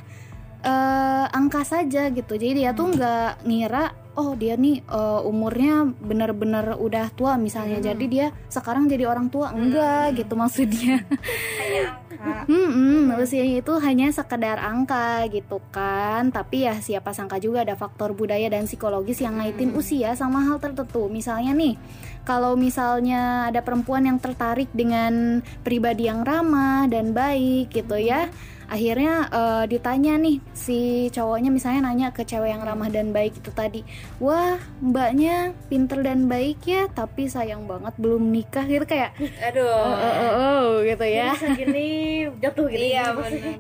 eh, 0.63 1.27
angka 1.29 1.63
saja 1.67 2.09
gitu. 2.11 2.35
Jadi 2.39 2.65
dia 2.65 2.71
tuh 2.73 2.95
nggak 2.95 3.45
ngira 3.47 3.95
oh 4.13 4.37
dia 4.37 4.55
nih 4.61 4.85
eh, 4.85 5.21
umurnya 5.27 5.91
bener-bener 5.99 6.79
udah 6.79 7.11
tua 7.13 7.35
misalnya. 7.37 7.83
Jadi 7.83 8.05
dia 8.09 8.27
sekarang 8.49 8.87
jadi 8.87 9.11
orang 9.11 9.29
tua. 9.29 9.51
Enggak 9.53 10.19
gitu 10.19 10.35
maksudnya. 10.39 11.03
Hmm, 12.23 13.11
usianya 13.19 13.59
itu 13.67 13.75
hanya 13.83 14.15
sekedar 14.15 14.63
angka 14.63 15.27
gitu 15.27 15.59
kan. 15.75 16.31
Tapi 16.31 16.71
ya 16.71 16.79
siapa 16.79 17.11
sangka 17.11 17.43
juga 17.43 17.67
ada 17.67 17.75
faktor 17.75 18.15
budaya 18.15 18.47
dan 18.47 18.71
psikologis 18.71 19.19
yang 19.19 19.43
ngaitin 19.43 19.75
usia 19.75 20.15
sama 20.15 20.47
hal 20.47 20.63
tertentu. 20.63 21.11
Misalnya 21.11 21.51
nih, 21.51 21.75
kalau 22.23 22.55
misalnya 22.55 23.51
ada 23.51 23.59
perempuan 23.67 24.07
yang 24.07 24.23
tertarik 24.23 24.71
dengan 24.71 25.43
pribadi 25.67 26.07
yang 26.07 26.23
ramah 26.23 26.87
dan 26.87 27.11
baik 27.11 27.75
gitu 27.75 27.99
ya 27.99 28.31
Akhirnya 28.73 29.29
eh, 29.29 29.65
ditanya 29.69 30.17
nih 30.17 30.41
si 30.57 30.79
cowoknya 31.13 31.53
misalnya 31.53 31.93
nanya 31.93 32.09
ke 32.17 32.25
cewek 32.25 32.49
yang 32.57 32.65
ramah 32.65 32.89
dan 32.89 33.13
baik 33.13 33.37
itu 33.37 33.53
tadi 33.53 33.85
Wah 34.17 34.57
mbaknya 34.81 35.53
pinter 35.69 36.01
dan 36.01 36.25
baik 36.25 36.65
ya 36.65 36.89
tapi 36.89 37.29
sayang 37.29 37.69
banget 37.69 37.93
belum 38.01 38.33
nikah 38.33 38.65
gitu 38.65 38.89
kayak 38.89 39.13
Aduh. 39.45 39.69
Oh, 39.69 39.93
oh, 39.93 40.15
oh, 40.17 40.33
oh, 40.41 40.67
gitu 40.81 41.05
ya 41.05 41.37
Bisa 41.37 41.53
gini 41.53 41.93
jatuh 42.43 42.67
gitu. 42.73 42.81
Iya. 42.81 43.05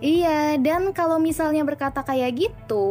Iya, 0.00 0.40
dan 0.58 0.90
kalau 0.96 1.18
misalnya 1.18 1.62
berkata 1.66 2.00
kayak 2.06 2.32
gitu, 2.38 2.86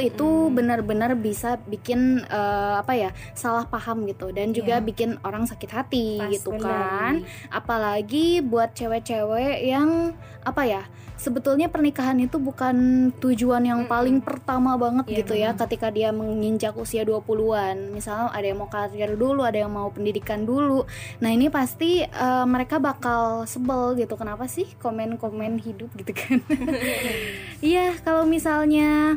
itu 0.00 0.28
benar-benar 0.50 1.14
bisa 1.18 1.60
bikin 1.68 2.22
eh, 2.26 2.74
apa 2.78 2.92
ya 2.96 3.10
salah 3.36 3.66
paham 3.66 4.06
gitu, 4.08 4.30
dan 4.32 4.54
juga 4.54 4.78
bikin 4.80 5.18
orang 5.26 5.44
sakit 5.44 5.70
hati 5.70 6.08
Pas, 6.22 6.30
gitu 6.32 6.54
benar. 6.54 6.64
kan. 6.64 7.14
Apalagi 7.50 8.40
buat 8.42 8.72
cewek-cewek 8.74 9.66
yang 9.66 10.14
apa 10.46 10.62
ya, 10.64 10.82
sebetulnya 11.18 11.65
pernikahan 11.68 12.18
itu 12.18 12.36
bukan 12.36 12.76
tujuan 13.18 13.62
yang 13.62 13.80
paling 13.86 14.18
pertama 14.20 14.74
banget 14.74 15.04
Iya, 15.06 15.16
gitu 15.22 15.34
ya, 15.34 15.50
ketika 15.54 15.88
dia 15.90 16.10
menginjak 16.10 16.74
usia 16.74 17.02
20-an. 17.02 17.92
Misalnya 17.92 18.30
ada 18.30 18.46
yang 18.46 18.58
mau 18.58 18.70
karir 18.70 19.14
dulu, 19.14 19.42
ada 19.42 19.58
yang 19.62 19.72
mau 19.72 19.88
pendidikan 19.90 20.42
dulu. 20.44 20.84
Nah 21.20 21.30
ini 21.30 21.48
pasti 21.48 22.02
eh, 22.02 22.46
mereka 22.46 22.76
bakal 22.78 23.44
sebel 23.44 23.94
gitu. 23.96 24.14
Kenapa 24.16 24.46
sih 24.46 24.66
komen-komen 24.78 25.58
hidup 25.58 25.90
gitu 25.96 26.12
kan? 26.12 26.38
Iya 27.56 27.96
kalau 28.04 28.28
misalnya 28.28 29.16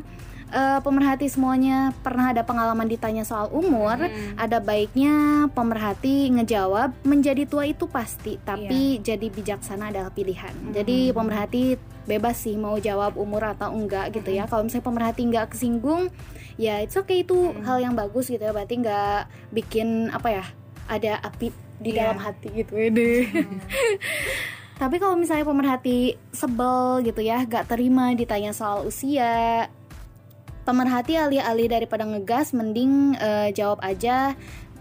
eh, 0.50 0.79
pemerhati 0.79 1.27
semuanya 1.27 1.91
pernah 2.01 2.32
ada 2.32 2.41
pengalaman 2.41 2.88
ditanya 2.88 3.27
soal 3.27 3.51
umur, 3.51 4.00
ada 4.36 4.58
baiknya 4.63 5.46
pemerhati 5.51 6.32
ngejawab 6.34 6.96
menjadi 7.03 7.44
tua 7.46 7.68
itu 7.68 7.86
pasti, 7.86 8.39
tapi 8.41 8.98
jadi 9.03 9.27
bijaksana 9.27 9.91
adalah 9.91 10.10
pilihan. 10.10 10.51
Jadi 10.72 11.12
pemerhati 11.12 11.75
bebas 12.10 12.42
sih 12.42 12.58
mau 12.58 12.82
jawab 12.82 13.13
umur 13.16 13.54
atau 13.54 13.70
enggak 13.70 14.10
gitu 14.18 14.34
ya. 14.34 14.50
Kalau 14.50 14.66
misalnya 14.66 14.89
pemerhati 14.89 15.22
nggak 15.30 15.54
kesinggung, 15.54 16.10
ya 16.58 16.82
it's 16.82 16.98
okay 16.98 17.22
itu 17.22 17.54
hal 17.62 17.78
yang 17.78 17.94
bagus 17.94 18.28
gitu 18.28 18.42
ya. 18.42 18.50
Berarti 18.50 18.82
nggak 18.82 19.20
bikin 19.54 20.10
apa 20.10 20.42
ya 20.42 20.46
ada 20.89 21.22
api 21.22 21.54
di 21.78 21.94
Iya. 21.94 22.10
dalam 22.12 22.20
hati 22.20 22.48
gitu 22.51 22.74
ya 22.74 22.89
deh. 22.89 23.24
Tapi 24.82 24.96
kalau 24.96 25.20
misalnya 25.20 25.44
pemerhati 25.44 26.16
sebel 26.32 27.04
gitu 27.04 27.20
ya, 27.20 27.44
gak 27.44 27.68
terima 27.68 28.16
ditanya 28.16 28.56
soal 28.56 28.88
usia, 28.88 29.68
pemerhati 30.63 31.20
alih-alih 31.20 31.68
daripada 31.68 32.08
ngegas, 32.08 32.56
mending 32.56 33.12
eh, 33.20 33.51
jawab 33.51 33.84
aja 33.84 34.39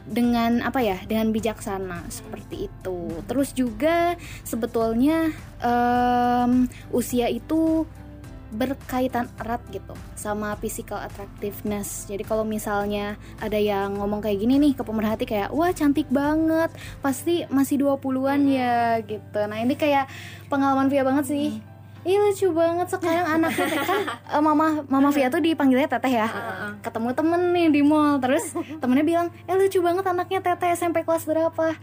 dengan 0.08 0.64
apa 0.64 0.80
ya, 0.80 0.98
dengan 1.04 1.30
bijaksana 1.30 2.08
seperti 2.08 2.66
itu. 2.72 2.98
Terus 3.28 3.52
juga 3.52 4.16
sebetulnya 4.42 5.30
em, 5.60 6.66
usia 6.90 7.28
itu 7.28 7.84
berkaitan 8.48 9.28
erat 9.36 9.60
gitu 9.68 9.92
sama 10.16 10.56
physical 10.56 10.96
attractiveness. 11.04 12.08
Jadi 12.08 12.24
kalau 12.24 12.48
misalnya 12.48 13.20
ada 13.44 13.60
yang 13.60 14.00
ngomong 14.00 14.24
kayak 14.24 14.40
gini 14.40 14.56
nih 14.56 14.72
ke 14.72 14.80
pemerhati 14.80 15.28
kayak 15.28 15.52
wah 15.52 15.68
cantik 15.68 16.08
banget, 16.08 16.72
pasti 17.04 17.44
masih 17.52 17.84
20-an 17.84 18.40
ya 18.48 19.04
gitu. 19.04 19.40
Nah, 19.44 19.58
ini 19.60 19.76
kayak 19.76 20.08
pengalaman 20.48 20.88
Via 20.88 21.04
banget 21.04 21.28
sih. 21.28 21.60
Ih 22.08 22.16
lucu 22.16 22.48
banget. 22.50 22.88
Sekarang 22.88 23.26
anaknya 23.36 23.68
kan 23.84 24.00
eh, 24.08 24.40
mama 24.40 24.80
mama 24.88 25.08
Via 25.12 25.28
tuh 25.28 25.44
dipanggilnya 25.44 25.84
teteh 25.86 26.12
ya. 26.14 26.28
Ketemu 26.80 27.12
temen 27.12 27.40
nih 27.52 27.66
di 27.68 27.82
mall. 27.84 28.16
Terus 28.16 28.48
temennya 28.80 29.04
bilang 29.04 29.26
eh 29.44 29.52
lucu 29.52 29.78
banget 29.78 30.08
anaknya 30.08 30.40
teteh 30.40 30.72
SMP 30.72 31.04
kelas 31.04 31.28
berapa. 31.28 31.76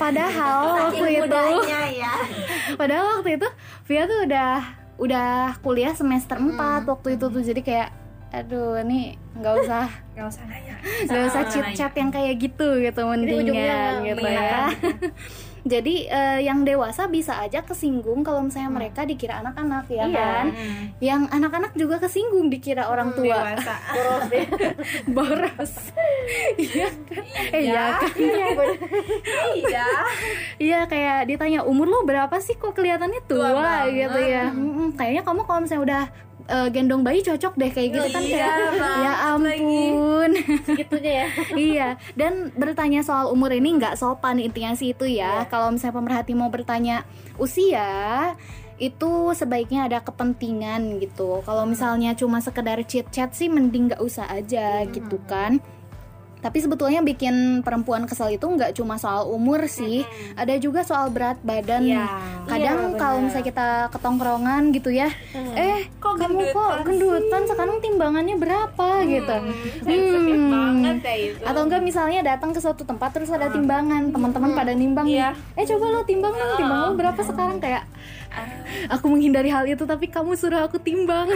Padahal 0.00 0.88
waktu 0.88 1.04
itu 1.20 1.42
ya. 1.68 2.14
Padahal 2.80 3.20
waktu 3.20 3.36
itu 3.36 3.48
Via 3.84 4.08
tuh 4.08 4.24
udah 4.24 4.52
udah 4.96 5.28
kuliah 5.60 5.92
semester 5.92 6.40
4 6.40 6.56
waktu 6.82 7.08
itu 7.14 7.28
tuh. 7.28 7.42
Jadi 7.44 7.60
kayak 7.60 7.90
aduh 8.26 8.80
ini 8.82 9.14
nggak 9.38 9.54
usah 9.64 9.86
Gak 10.12 10.26
usah 10.28 10.44
nanya. 10.44 10.74
nggak 11.06 11.22
usah 11.30 11.42
chit 11.46 11.66
chat 11.72 11.92
yang 11.94 12.10
kayak 12.10 12.36
gitu 12.36 12.82
gitu 12.82 13.00
mendingan 13.06 14.02
gitu 14.02 14.26
ya 14.26 14.66
jadi 15.66 15.94
eh, 16.06 16.38
yang 16.40 16.62
dewasa 16.62 17.04
bisa 17.06 17.36
aja 17.36 17.60
kesinggung 17.60 18.22
kalau 18.22 18.40
misalnya 18.40 18.70
mereka 18.70 19.02
dikira 19.02 19.38
anak-anak 19.38 19.84
ya 19.88 20.06
Iya. 20.06 20.14
kan 20.14 20.46
yang 20.98 21.22
anak-anak 21.26 21.74
juga 21.74 21.98
kesinggung 21.98 22.46
dikira 22.46 22.86
orang 22.86 23.10
tua 23.12 23.34
Dewasa. 23.50 23.74
Boros 23.96 24.22
deh. 24.26 24.46
boros 25.16 25.72
iya 26.56 26.88
kan 27.02 27.22
eh, 27.52 27.60
iya 27.60 27.84
kan 27.92 28.68
Iya. 29.56 29.86
Iya 30.56 30.80
kayak 30.84 31.18
ditanya 31.26 31.60
umur 31.62 31.86
lu 31.86 31.98
berapa 32.02 32.38
sih 32.38 32.54
kok 32.54 32.72
kelihatannya 32.72 33.20
tua, 33.24 33.50
Tua 33.50 33.60
banget. 33.84 34.06
gitu 34.06 34.20
ya. 34.22 34.44
Mm-mm, 34.48 34.94
kayaknya 34.94 35.22
kamu 35.22 35.42
kalau 35.42 35.60
misalnya 35.60 35.82
udah 35.82 36.02
eh, 36.46 36.68
gendong 36.70 37.02
bayi 37.02 37.20
cocok 37.20 37.54
deh 37.54 37.70
kayak 37.70 37.88
gitu 37.92 38.08
kan 38.08 38.22
Iya 38.22 38.38
kayak 38.38 38.98
ya 38.98 39.12
ampun. 39.28 40.30
Gitunya 40.78 41.12
ya. 41.12 41.26
iya, 41.70 41.88
dan 42.14 42.50
bertanya 42.52 43.00
soal 43.00 43.28
umur 43.28 43.50
ini 43.50 43.76
nggak 43.76 43.94
sopan 43.94 44.38
intinya 44.38 44.72
sih 44.72 44.90
itu 44.90 45.04
ya. 45.04 45.42
Iya. 45.42 45.50
Kalau 45.50 45.70
misalnya 45.70 45.96
pemerhati 45.96 46.32
mau 46.32 46.48
bertanya 46.48 47.02
usia 47.36 48.32
itu 48.76 49.32
sebaiknya 49.32 49.88
ada 49.88 49.98
kepentingan 50.00 51.00
gitu. 51.00 51.40
Kalau 51.42 51.64
Hmm. 51.64 51.72
misalnya 51.72 52.12
cuma 52.12 52.38
sekedar 52.38 52.76
chit 52.84 53.08
chat 53.08 53.32
sih 53.32 53.48
mending 53.48 53.88
nggak 53.88 54.02
usah 54.04 54.28
aja 54.28 54.84
Hmm. 54.84 54.92
gitu 54.92 55.16
kan. 55.24 55.64
Tapi 56.36 56.58
sebetulnya 56.60 57.00
bikin 57.00 57.60
perempuan 57.60 58.04
kesel 58.04 58.30
itu 58.30 58.44
nggak 58.44 58.76
cuma 58.76 58.96
soal 58.96 59.26
umur 59.26 59.66
sih, 59.66 60.04
ada 60.34 60.52
juga 60.56 60.84
soal 60.84 61.08
berat 61.08 61.40
badan. 61.40 61.82
Iya. 61.82 62.06
Kadang 62.46 62.78
Iya, 62.86 62.98
kalau 63.00 63.18
misalnya 63.18 63.46
kita 63.46 63.68
ketongkrongan 63.90 64.62
gitu 64.70 64.90
ya, 64.90 65.10
eh 65.54 65.88
Kok 65.96 66.14
kamu 66.16 66.54
kok 66.54 66.72
gendutan 66.84 67.42
sekarang 67.44 67.76
timbangannya 67.80 68.36
berapa? 68.36 68.88
Gitu. 69.02 69.36
sensitif 69.84 70.36
Hmm. 70.36 70.52
banget 70.52 70.96
ya 71.02 71.14
itu. 71.18 71.42
Atau 71.42 71.60
enggak 71.66 71.82
misalnya 71.82 72.20
datang 72.22 72.54
ke 72.54 72.60
suatu 72.60 72.84
tempat 72.84 73.10
terus 73.10 73.28
ada 73.28 73.48
timbangan, 73.48 74.12
teman-teman 74.12 74.54
pada 74.54 74.70
nimbang 74.70 75.06
nih. 75.08 75.18
Iya. 75.18 75.30
Eh 75.56 75.64
coba 75.66 75.84
lo 75.90 76.00
timbang 76.04 76.30
dong, 76.30 76.56
timbang 76.56 76.80
lo 76.80 76.90
berapa 76.94 77.20
sekarang? 77.20 77.58
Kayak 77.58 77.82
aku 78.88 79.06
menghindari 79.06 79.48
hal 79.48 79.64
itu 79.64 79.82
tapi 79.82 80.06
kamu 80.06 80.34
suruh 80.34 80.60
aku 80.60 80.78
timbang. 80.78 81.28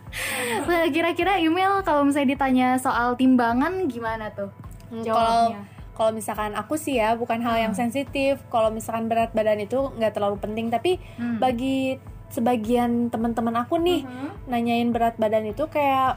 kira-kira 0.94 1.38
email 1.38 1.80
kalau 1.82 2.02
misalnya 2.02 2.34
ditanya 2.34 2.68
soal 2.76 3.14
timbangan 3.14 3.86
gimana 3.86 4.30
tuh? 4.30 4.50
Hmm, 4.88 5.02
kalau 5.02 5.52
Jawabnya. 5.52 5.60
kalau 5.92 6.10
misalkan 6.12 6.52
aku 6.52 6.74
sih 6.74 6.96
ya 6.96 7.14
bukan 7.14 7.40
hal 7.40 7.56
yang 7.58 7.72
sensitif 7.72 8.40
kalau 8.48 8.68
misalkan 8.68 9.06
berat 9.06 9.32
badan 9.32 9.60
itu 9.60 9.92
nggak 9.92 10.12
terlalu 10.12 10.36
penting 10.38 10.68
tapi 10.68 10.96
Hmm. 11.16 11.36
bagi 11.38 11.96
sebagian 12.28 13.08
teman-teman 13.08 13.52
aku 13.58 13.76
nih 13.76 14.08
nanyain 14.46 14.88
berat 14.88 15.16
badan 15.16 15.44
itu 15.46 15.68
kayak 15.68 16.16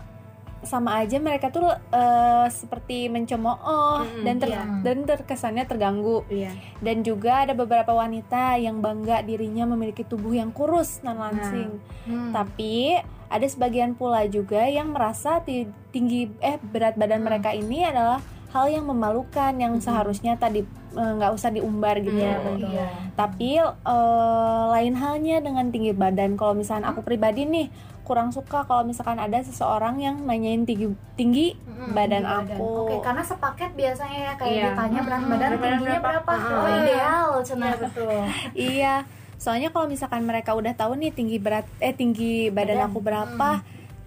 sama 0.65 0.99
aja 0.99 1.17
mereka 1.17 1.47
tuh 1.47 1.65
eh, 1.71 2.47
seperti 2.49 3.07
mencemooh 3.07 4.03
dan 4.21 4.35
ter- 4.37 4.51
iya. 4.51 4.65
dan 4.81 4.97
terkesannya 5.03 5.63
terganggu 5.63 6.25
Iya. 6.25 6.51
dan 6.79 7.01
juga 7.01 7.45
ada 7.45 7.53
beberapa 7.53 7.91
wanita 7.91 8.57
yang 8.57 8.79
bangga 8.79 9.21
dirinya 9.21 9.63
memiliki 9.65 10.01
tubuh 10.01 10.33
yang 10.33 10.49
kurus 10.49 10.99
dan 10.99 11.15
langsing 11.15 11.77
Hmm. 12.03 12.29
tapi 12.29 12.99
ada 13.25 13.45
sebagian 13.45 13.93
pula 13.93 14.25
juga 14.25 14.61
yang 14.63 14.91
merasa 14.91 15.41
ti- 15.41 15.65
tinggi 15.89 16.29
eh 16.39 16.61
berat 16.61 16.93
badan 16.93 17.21
mereka 17.21 17.49
ini 17.49 17.81
adalah 17.81 18.21
hal 18.49 18.71
yang 18.71 18.85
memalukan 18.85 19.51
yang 19.53 19.75
seharusnya 19.77 20.35
tadi 20.35 20.63
eh, 20.95 21.11
nggak 21.11 21.33
usah 21.33 21.51
diumbar 21.51 21.99
gitu. 21.99 22.15
Iya, 22.15 22.39
betul. 22.39 22.71
Tapi 23.13 23.49
eh, 23.59 24.63
lain 24.71 24.95
halnya 24.95 25.43
dengan 25.43 25.67
tinggi 25.67 25.91
badan. 25.91 26.39
Kalau 26.39 26.55
misalkan 26.55 26.87
aku 26.87 27.03
pribadi 27.03 27.43
nih 27.43 27.67
kurang 28.05 28.29
suka 28.29 28.63
kalau 28.63 28.85
misalkan 28.85 29.17
ada 29.17 29.41
seseorang 29.41 29.97
yang 29.97 30.21
nanyain 30.21 30.61
tinggi 30.61 30.87
tinggi 31.13 31.57
badan 31.87 32.21
aku. 32.21 32.85
Oke, 32.85 33.01
karena 33.01 33.19
sepaket 33.19 33.73
biasanya 33.73 34.19
ya 34.23 34.33
kayak 34.35 34.53
Iya. 34.53 34.65
ditanya 34.69 34.99
berat 35.01 35.21
badan 35.21 35.31
Berat 35.31 35.51
badan 35.51 35.59
tingginya 35.75 35.99
berapa? 35.99 36.31
berapa? 36.31 36.55
Oh, 36.55 36.67
ideal, 36.71 37.27
cenah. 37.41 37.73
betul. 37.75 38.21
Iya, 38.53 38.93
soalnya 39.35 39.69
kalau 39.69 39.85
misalkan 39.85 40.21
mereka 40.21 40.53
udah 40.53 40.71
tahu 40.71 40.95
nih 40.95 41.11
tinggi 41.11 41.37
berat 41.37 41.65
eh 41.79 41.91
tinggi 41.91 42.47
badan 42.47 42.85
aku 42.85 43.01
berapa, 43.01 43.49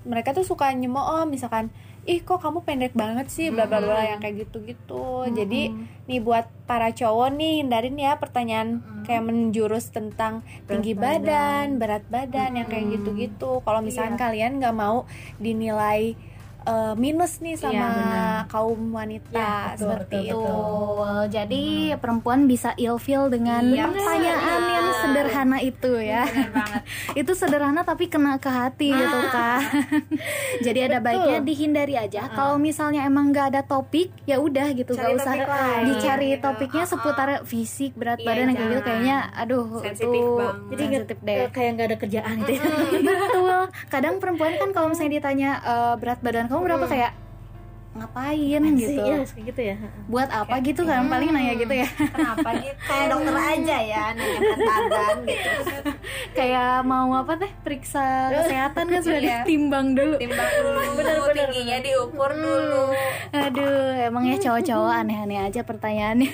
mereka 0.02 0.32
tuh 0.32 0.42
suka 0.42 0.70
nyemooh 0.70 1.26
misalkan 1.26 1.68
ih 2.08 2.24
kok 2.24 2.40
kamu 2.40 2.64
pendek 2.64 2.96
banget 2.96 3.28
sih? 3.28 3.52
Bla 3.52 3.68
bla 3.68 3.84
bla 3.84 4.00
yang 4.00 4.16
kayak 4.16 4.48
gitu-gitu. 4.48 5.28
Jadi 5.28 5.76
nih 6.08 6.20
buat 6.24 6.48
para 6.64 6.88
cowok 6.88 7.36
nih 7.36 7.60
hindarin 7.60 8.00
ya 8.00 8.16
pertanyaan 8.16 8.80
kayak 9.04 9.28
menjurus 9.28 9.92
tentang 9.92 10.40
tinggi 10.64 10.96
badan, 10.96 11.76
berat 11.76 12.08
badan 12.08 12.56
yang 12.56 12.68
kayak 12.72 12.96
gitu-gitu. 12.96 13.60
Kalau 13.60 13.84
misalkan 13.84 14.16
kalian 14.16 14.56
nggak 14.56 14.72
mau 14.72 15.04
dinilai 15.36 16.16
eh, 16.68 16.94
minus 16.94 17.32
nih 17.38 17.56
sama 17.56 17.88
benar. 17.88 18.40
kaum 18.46 18.80
wanita 18.90 19.48
betul, 19.72 19.80
seperti 19.80 20.16
betul, 20.18 20.28
itu. 20.28 20.38
Betul. 20.38 21.18
Jadi 21.30 21.64
perempuan 21.96 22.40
bisa 22.44 22.70
ilfeel 22.74 23.26
dengan 23.26 23.62
Iya, 23.64 23.86
pertanyaan 23.86 24.38
benar. 24.60 24.74
yang 24.74 24.88
sederhana 24.98 25.58
itu 25.60 25.92
ya. 25.96 26.22
Benar 26.24 26.50
banget. 26.52 26.82
itu 27.20 27.32
sederhana 27.32 27.80
tapi 27.82 28.04
kena 28.06 28.36
ke 28.36 28.48
hati 28.48 28.88
gitu 28.90 29.18
kan. 29.26 29.60
Jadi 30.66 30.78
ada 30.82 30.98
Betul. 30.98 31.06
baiknya 31.08 31.38
dihindari 31.40 31.94
aja. 31.96 32.28
Kalau 32.28 32.56
misalnya 32.56 33.02
emang 33.02 33.30
nggak 33.30 33.46
ada 33.48 33.62
topik, 33.62 34.12
ya 34.24 34.38
udah 34.38 34.68
gitu, 34.72 34.92
Cari 34.92 35.02
nggak 35.06 35.16
usah 35.16 35.34
topik 35.34 35.48
lain, 35.48 35.82
dicari 35.86 36.28
gitu. 36.30 36.42
topiknya 36.42 36.84
Uh-uh. 36.84 36.92
seputar 36.92 37.28
fisik, 37.44 37.92
berat 37.94 38.18
Iya, 38.18 38.26
badan 38.26 38.44
yang 38.44 38.56
kayak 38.56 38.68
gitu. 38.68 38.82
Kayaknya, 38.82 39.16
aduh 39.32 39.66
Sensitif 39.80 40.08
itu 40.18 40.32
banget. 40.34 40.56
Jadi 40.68 40.82
sensitif 40.88 41.18
deh. 41.20 41.36
eh, 41.36 41.48
kayak 41.50 41.70
nggak 41.70 41.86
ada 41.86 41.96
kerjaan 41.98 42.36
gitu. 42.40 42.52
ya. 42.52 43.00
Betul. 43.08 43.58
Kadang 43.88 44.14
perempuan 44.18 44.52
kan 44.54 44.70
kalau 44.72 44.88
misalnya 44.88 45.12
ditanya 45.14 45.50
eh, 45.60 45.94
berat 45.96 46.18
badan 46.18 46.46
kamu 46.46 46.57
berapa 46.60 46.84
kayak 46.84 47.12
ngapain 47.88 48.62
gitu. 48.78 49.00
Iya, 49.00 49.26
kayak 49.26 49.44
gitu 49.50 49.60
ya. 49.64 49.76
Buat 50.06 50.30
apa 50.30 50.54
gitu 50.62 50.86
kan 50.86 51.08
paling 51.08 51.34
nanya 51.34 51.54
gitu 51.56 51.74
ya. 51.74 51.88
Kenapa 51.88 52.48
gitu? 52.54 52.78
kayak 52.88 53.06
dokter 53.10 53.34
aja 53.34 53.76
ya 53.80 54.04
nanya 54.14 54.38
berat 54.38 54.60
badan 54.62 55.16
gitu 55.24 55.50
kayak 56.38 56.86
mau 56.86 57.10
apa 57.16 57.32
teh 57.34 57.50
periksa 57.58 58.06
kesehatan 58.30 58.84
kan 58.86 59.00
sudah 59.02 59.18
Iya. 59.24 59.36
ditimbang 59.42 59.98
dulu. 59.98 60.14
Timbang 60.14 60.52
dulu, 60.54 60.78
tingginya 61.34 61.78
diukur 61.82 62.30
dulu. 62.30 62.84
Aduh, 63.28 63.90
emang 63.98 64.22
ya 64.24 64.36
cowok-cowok 64.38 64.92
aneh-aneh 64.94 65.38
aja 65.42 65.60
pertanyaannya. 65.66 66.30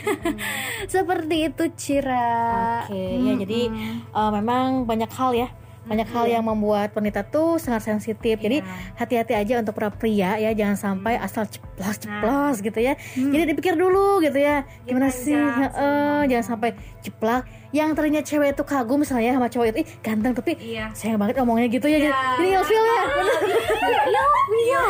Seperti 0.84 1.48
itu 1.48 1.64
Cira. 1.72 2.84
Oke, 2.84 2.98
ya 3.16 3.32
jadi 3.40 3.60
eh, 4.04 4.30
memang 4.34 4.84
banyak 4.84 5.08
hal 5.08 5.32
ya. 5.32 5.48
Banyak 5.85 6.09
hal 6.09 6.25
yang 6.27 6.44
membuat 6.44 6.92
wanita 6.92 7.23
tuh 7.23 7.57
sangat 7.57 7.85
sensitif. 7.87 8.37
Jadi 8.37 8.64
hati-hati 8.94 9.33
aja 9.33 9.61
untuk 9.61 9.77
para 9.77 9.88
pria 9.88 10.37
ya, 10.37 10.51
jangan 10.51 10.77
sampai 10.77 11.16
asal 11.16 11.44
ceplos 11.44 11.97
ceplos 11.99 12.57
gitu 12.61 12.79
ya. 12.79 12.97
Jadi 13.12 13.53
dipikir 13.53 13.75
dulu 13.75 14.20
gitu 14.20 14.37
ya. 14.37 14.64
Gimana 14.83 15.09
sih? 15.09 15.37
Heeh, 15.37 16.20
jangan 16.27 16.47
sampai 16.47 16.70
ceplak. 17.01 17.44
Yang 17.70 17.88
tadinya 17.92 18.23
cewek 18.23 18.55
itu 18.55 18.62
kagum 18.62 19.03
misalnya 19.03 19.35
sama 19.35 19.51
cowok 19.51 19.66
itu, 19.68 19.79
ih 19.83 19.88
ganteng 19.99 20.31
tapi 20.31 20.55
Iya. 20.55 20.94
sayang 20.94 21.18
banget 21.18 21.42
ngomongnya 21.42 21.66
gitu 21.66 21.90
ya. 21.90 21.99
Jadi, 21.99 22.14
jadi 22.38 22.49
ilfeel 22.55 22.85
ya. 22.87 23.03
Bener. 24.07 24.07
Iya. 24.55 24.83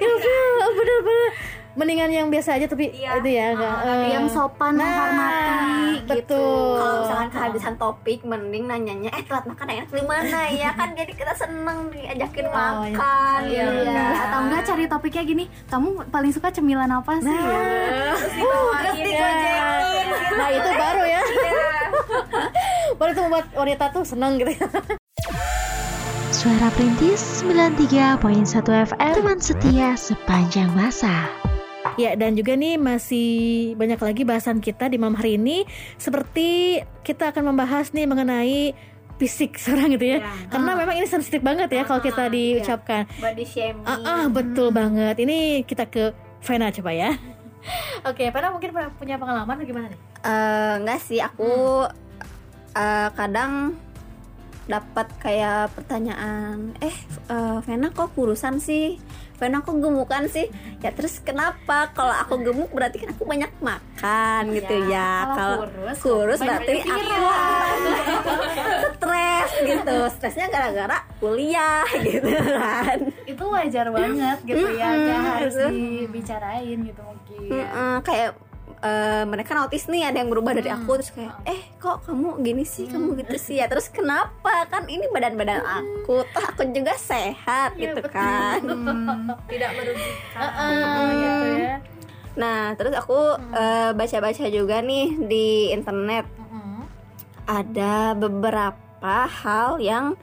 ilfeel, 0.00 0.52
bener-bener. 0.72 1.30
Mendingan 1.78 2.10
yang 2.10 2.26
biasa 2.26 2.58
aja 2.58 2.66
tapi 2.66 2.90
Iya. 2.90 3.10
itu 3.16 3.30
ya 3.30 3.46
enggak. 3.54 3.76
yang 4.10 4.26
sopan 4.26 4.74
Nah, 4.74 4.82
menghormati 4.82 5.94
gitu. 6.10 6.34
betul. 6.34 6.74
kalau 6.74 6.94
misalkan 7.00 7.28
kehabisan 7.30 7.74
topik 7.76 8.18
mending 8.22 8.64
nanyanya 8.64 9.10
eh 9.10 9.22
telat 9.22 9.44
makan 9.44 9.66
enak 9.72 9.88
di 9.88 10.02
mana 10.02 10.40
ya 10.50 10.70
kan 10.72 10.90
jadi 10.92 11.12
kita 11.12 11.32
seneng 11.32 11.86
diajakin 11.88 12.46
makan 12.48 13.40
Iya. 13.46 13.66
Atau 14.18 14.38
enggak 14.42 14.62
cari 14.64 14.84
topiknya 14.84 15.22
gini, 15.24 15.44
kamu 15.66 15.88
paling 16.08 16.30
suka 16.30 16.50
cemilan 16.50 16.90
apa 16.90 17.12
sih? 17.16 17.30
Terus 17.30 18.22
dibawain 18.34 18.94
gojekin. 18.98 20.06
Nah, 20.34 20.48
itu 20.50 20.70
baru 20.72 21.02
ya. 21.04 21.22
baru 22.96 23.10
itu 23.12 23.22
membuat 23.22 23.46
wanita 23.54 23.84
tuh 23.88 24.02
seneng 24.02 24.32
gitu 24.36 24.50
ya. 24.52 24.66
Suara 26.30 26.68
Perintis 26.70 27.42
93.1 27.42 28.18
FM 28.84 29.14
Teman 29.16 29.38
setia 29.38 29.94
sepanjang 29.94 30.70
masa 30.70 31.26
Ya, 31.98 32.14
dan 32.14 32.38
juga 32.38 32.54
nih 32.54 32.78
masih 32.78 33.30
banyak 33.74 33.98
lagi 33.98 34.22
bahasan 34.22 34.62
kita 34.62 34.86
di 34.86 35.02
malam 35.02 35.18
hari 35.18 35.34
ini 35.34 35.66
seperti 35.98 36.78
kita 37.02 37.34
akan 37.34 37.50
membahas 37.50 37.90
nih 37.90 38.06
mengenai 38.06 38.70
fisik 39.18 39.58
seorang 39.62 39.98
gitu 39.98 40.14
ya. 40.14 40.22
Karena 40.46 40.78
memang 40.78 40.94
ini 40.94 41.10
sensitif 41.10 41.42
banget 41.42 41.74
ya 41.74 41.82
kalau 41.82 41.98
kita 41.98 42.30
diucapkan. 42.30 43.10
body 43.18 43.42
shaming 43.42 43.82
Ah, 43.82 43.98
ah, 44.06 44.24
betul 44.30 44.70
banget. 44.70 45.18
Ini 45.18 45.66
kita 45.66 45.90
ke 45.90 46.14
Vena 46.38 46.70
coba 46.70 46.94
ya. 46.94 47.10
Oke, 48.08 48.30
Vena 48.30 48.54
mungkin 48.54 48.70
pernah 48.70 48.94
punya 48.94 49.18
pengalaman 49.18 49.58
atau 49.58 49.66
gimana 49.66 49.86
nih? 49.90 50.00
Eh, 50.22 50.74
enggak 50.78 51.00
sih 51.02 51.18
aku 51.18 51.82
eh, 52.78 53.08
kadang 53.18 53.74
dapat 54.68 55.08
kayak 55.18 55.72
pertanyaan 55.74 56.76
eh 56.78 56.94
eh, 57.26 57.58
Vena 57.66 57.90
kok 57.90 58.14
kurusan 58.14 58.62
sih 58.62 59.00
Vena 59.38 59.62
kok 59.62 59.78
gemukan 59.78 60.26
sih? 60.26 60.50
Ya 60.82 60.90
terus 60.90 61.22
kenapa? 61.22 61.94
Kalau 61.94 62.10
aku 62.10 62.42
gemuk 62.42 62.74
berarti 62.74 63.06
kan 63.06 63.14
aku 63.14 63.22
banyak 63.22 63.54
makan 63.62 64.42
gitu 64.50 64.74
ya. 64.90 65.30
kalau 65.30 65.58
kurus, 65.94 66.42
berarti 66.42 66.82
aku 66.82 67.14
stres 68.98 69.50
gitu. 69.62 69.96
Stresnya 70.18 70.46
gara-gara 70.50 71.06
kuliah 71.22 71.86
gitu 72.06 72.26
kan. 72.34 72.98
Itu 73.30 73.44
wajar 73.46 73.86
banget 73.94 74.38
gitu 74.42 74.66
ya, 74.74 74.88
gak 74.90 75.20
harus 75.22 75.54
gitu. 75.54 75.66
dibicarain 75.70 76.78
gitu 76.82 77.00
mungkin. 77.06 77.48
Kayak 78.02 78.47
eh, 78.80 79.24
mereka 79.24 79.52
notice 79.52 79.86
nih 79.86 80.06
ada 80.06 80.18
yang 80.18 80.28
berubah 80.28 80.52
dari 80.52 80.68
aku 80.68 80.90
terus 80.96 81.10
kayak 81.10 81.34
eh 81.44 81.60
kok 81.76 82.04
kamu 82.04 82.38
gini 82.40 82.62
sih? 82.62 82.86
Kamu 82.86 83.14
gitu 83.16 83.36
sih 83.36 83.58
ya? 83.58 83.66
Terus 83.66 83.88
kenapa? 83.88 84.66
Kan 84.66 84.86
ini 84.86 85.06
badan-badan 85.08 85.62
aku 85.62 86.22
toh 86.24 86.44
aku 86.44 86.62
juga 86.70 86.94
sehat 86.94 87.74
gitu 87.74 88.02
kan. 88.06 88.62
Tidak 89.50 89.70
merugikan. 89.74 90.48
Gitu 91.18 91.46
ya. 91.58 91.76
nah 92.34 92.70
terus 92.74 92.94
aku 92.94 93.18
eh, 93.52 93.90
baca-baca 93.92 94.44
juga 94.46 94.76
nih 94.78 95.06
di 95.20 95.46
internet. 95.70 96.26
Ada 97.44 98.12
beberapa 98.12 99.14
hal 99.24 99.80
yang 99.80 100.14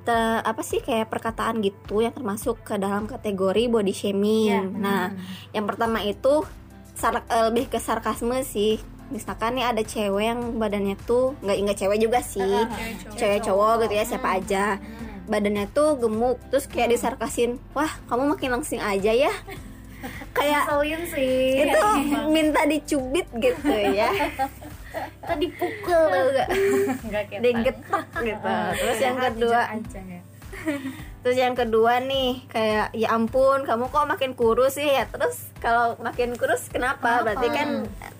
te- 0.00 0.40
apa 0.40 0.64
sih 0.64 0.80
kayak 0.80 1.12
perkataan 1.12 1.60
gitu 1.60 2.00
yang 2.00 2.10
termasuk 2.10 2.64
ke 2.64 2.74
dalam 2.74 3.04
kategori 3.04 3.68
body 3.68 3.92
shaming. 3.92 4.48
nah, 4.80 5.12
yang 5.52 5.68
pertama 5.68 6.00
itu 6.00 6.40
sar- 7.00 7.24
eh, 7.24 7.44
lebih 7.48 7.66
ke 7.66 7.78
sarkasme 7.78 8.44
sih. 8.44 8.76
Misalkan 9.08 9.56
nih 9.56 9.66
ada 9.66 9.82
cewek 9.82 10.22
yang 10.22 10.40
badannya 10.54 10.94
tuh 11.00 11.34
nggak 11.40 11.56
nggak 11.58 11.78
cewek 11.78 11.98
juga 11.98 12.20
sih, 12.22 12.54
cewek 13.16 13.42
cowok. 13.42 13.82
Gitu 13.82 13.94
ya 13.96 14.04
siapa 14.06 14.28
aja. 14.36 14.64
Badannya 15.26 15.66
tuh 15.70 15.96
gemuk 15.96 16.38
terus 16.46 16.66
kayak 16.66 16.92
disarkasin, 16.92 17.58
wah 17.70 17.90
kamu 18.06 18.34
makin 18.34 18.50
langsing 18.52 18.78
aja 18.78 19.10
ya. 19.10 19.32
kayak 20.36 20.64
Ngeselin 20.64 21.02
sih. 21.08 21.40
itu 21.66 21.80
minta 22.28 22.62
dicubit 22.64 23.26
gitu 23.34 23.68
ya. 23.90 24.08
Tadi 25.28 25.46
pukul 25.54 26.10
Enggak 27.02 27.24
kayak 27.30 27.40
digetak 27.44 28.06
gitu. 28.16 28.50
Terus 28.74 28.98
yang 29.00 29.16
kedua 29.18 29.60
terus 31.20 31.36
yang 31.36 31.52
kedua 31.52 32.00
nih 32.00 32.48
kayak 32.48 32.96
ya 32.96 33.12
ampun 33.12 33.68
kamu 33.68 33.92
kok 33.92 34.08
makin 34.08 34.32
kurus 34.32 34.80
sih? 34.80 34.88
Ya 34.88 35.04
terus 35.04 35.52
kalau 35.60 36.00
makin 36.00 36.32
kurus 36.40 36.72
kenapa? 36.72 37.20
Berarti 37.20 37.48
kan 37.52 37.68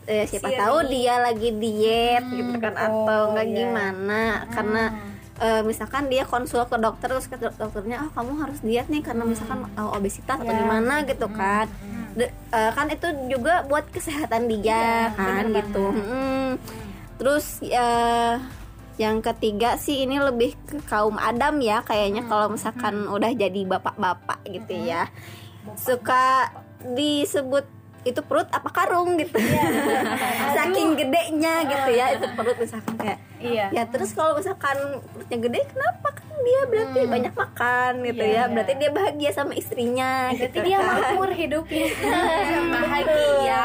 eh, 0.04 0.28
siapa 0.28 0.52
tahu 0.52 0.84
dia 0.86 1.16
lagi 1.16 1.48
diet 1.56 2.24
gitu 2.28 2.54
kan 2.60 2.76
atau 2.76 3.32
enggak 3.32 3.48
gimana. 3.48 4.22
Karena 4.52 4.82
eh, 5.40 5.62
misalkan 5.64 6.12
dia 6.12 6.28
konsul 6.28 6.68
ke 6.68 6.76
dokter 6.76 7.08
terus 7.08 7.24
ke 7.24 7.40
dok- 7.40 7.56
dokternya 7.56 8.04
oh 8.04 8.10
kamu 8.12 8.32
harus 8.36 8.60
diet 8.60 8.86
nih 8.92 9.00
karena 9.00 9.24
misalkan 9.24 9.64
oh, 9.80 9.96
obesitas 9.96 10.36
atau 10.36 10.52
gimana 10.52 11.00
gitu 11.08 11.26
kan. 11.32 11.72
De- 12.12 12.28
eh, 12.52 12.70
kan 12.76 12.84
itu 12.92 13.08
juga 13.32 13.64
buat 13.64 13.88
kesehatan 13.88 14.44
dia 14.50 15.08
kan 15.16 15.48
gitu. 15.48 15.84
Mm. 15.96 16.60
terus 17.16 17.60
eh, 17.64 18.36
yang 18.96 19.20
ketiga 19.20 19.76
sih 19.78 20.02
ini 20.04 20.18
lebih 20.18 20.56
ke 20.66 20.80
kaum 20.88 21.16
Adam 21.20 21.60
ya 21.62 21.84
kayaknya 21.84 22.26
kalau 22.26 22.52
misalkan 22.52 23.06
udah 23.06 23.30
jadi 23.32 23.60
bapak-bapak 23.68 24.40
gitu 24.48 24.74
ya. 24.74 25.08
Suka 25.76 26.50
disebut 26.82 27.64
itu 28.00 28.20
perut 28.24 28.48
apa 28.48 28.68
karung 28.72 29.20
gitu. 29.20 29.36
Saking 30.56 30.96
gedenya 30.96 31.68
gitu 31.68 31.90
ya 31.92 32.16
itu 32.16 32.26
perut 32.32 32.56
misalkan 32.56 32.96
kayak. 32.96 33.18
Iya. 33.40 33.66
Ya 33.72 33.82
terus 33.88 34.16
kalau 34.16 34.36
misalkan 34.36 34.76
perutnya 35.12 35.36
gede 35.36 35.60
kenapa? 35.68 36.08
Kan 36.16 36.28
dia 36.40 36.60
berarti 36.64 37.00
banyak 37.04 37.34
makan 37.36 37.92
gitu 38.08 38.24
ya. 38.24 38.48
berarti 38.48 38.72
dia 38.80 38.90
bahagia 38.92 39.30
sama 39.36 39.52
istrinya 39.52 40.32
berarti 40.32 40.56
gitu 40.56 40.64
dia 40.64 40.78
kan. 40.80 40.88
makmur 40.88 41.30
hidupnya. 41.36 41.88
Bahagia 42.80 43.64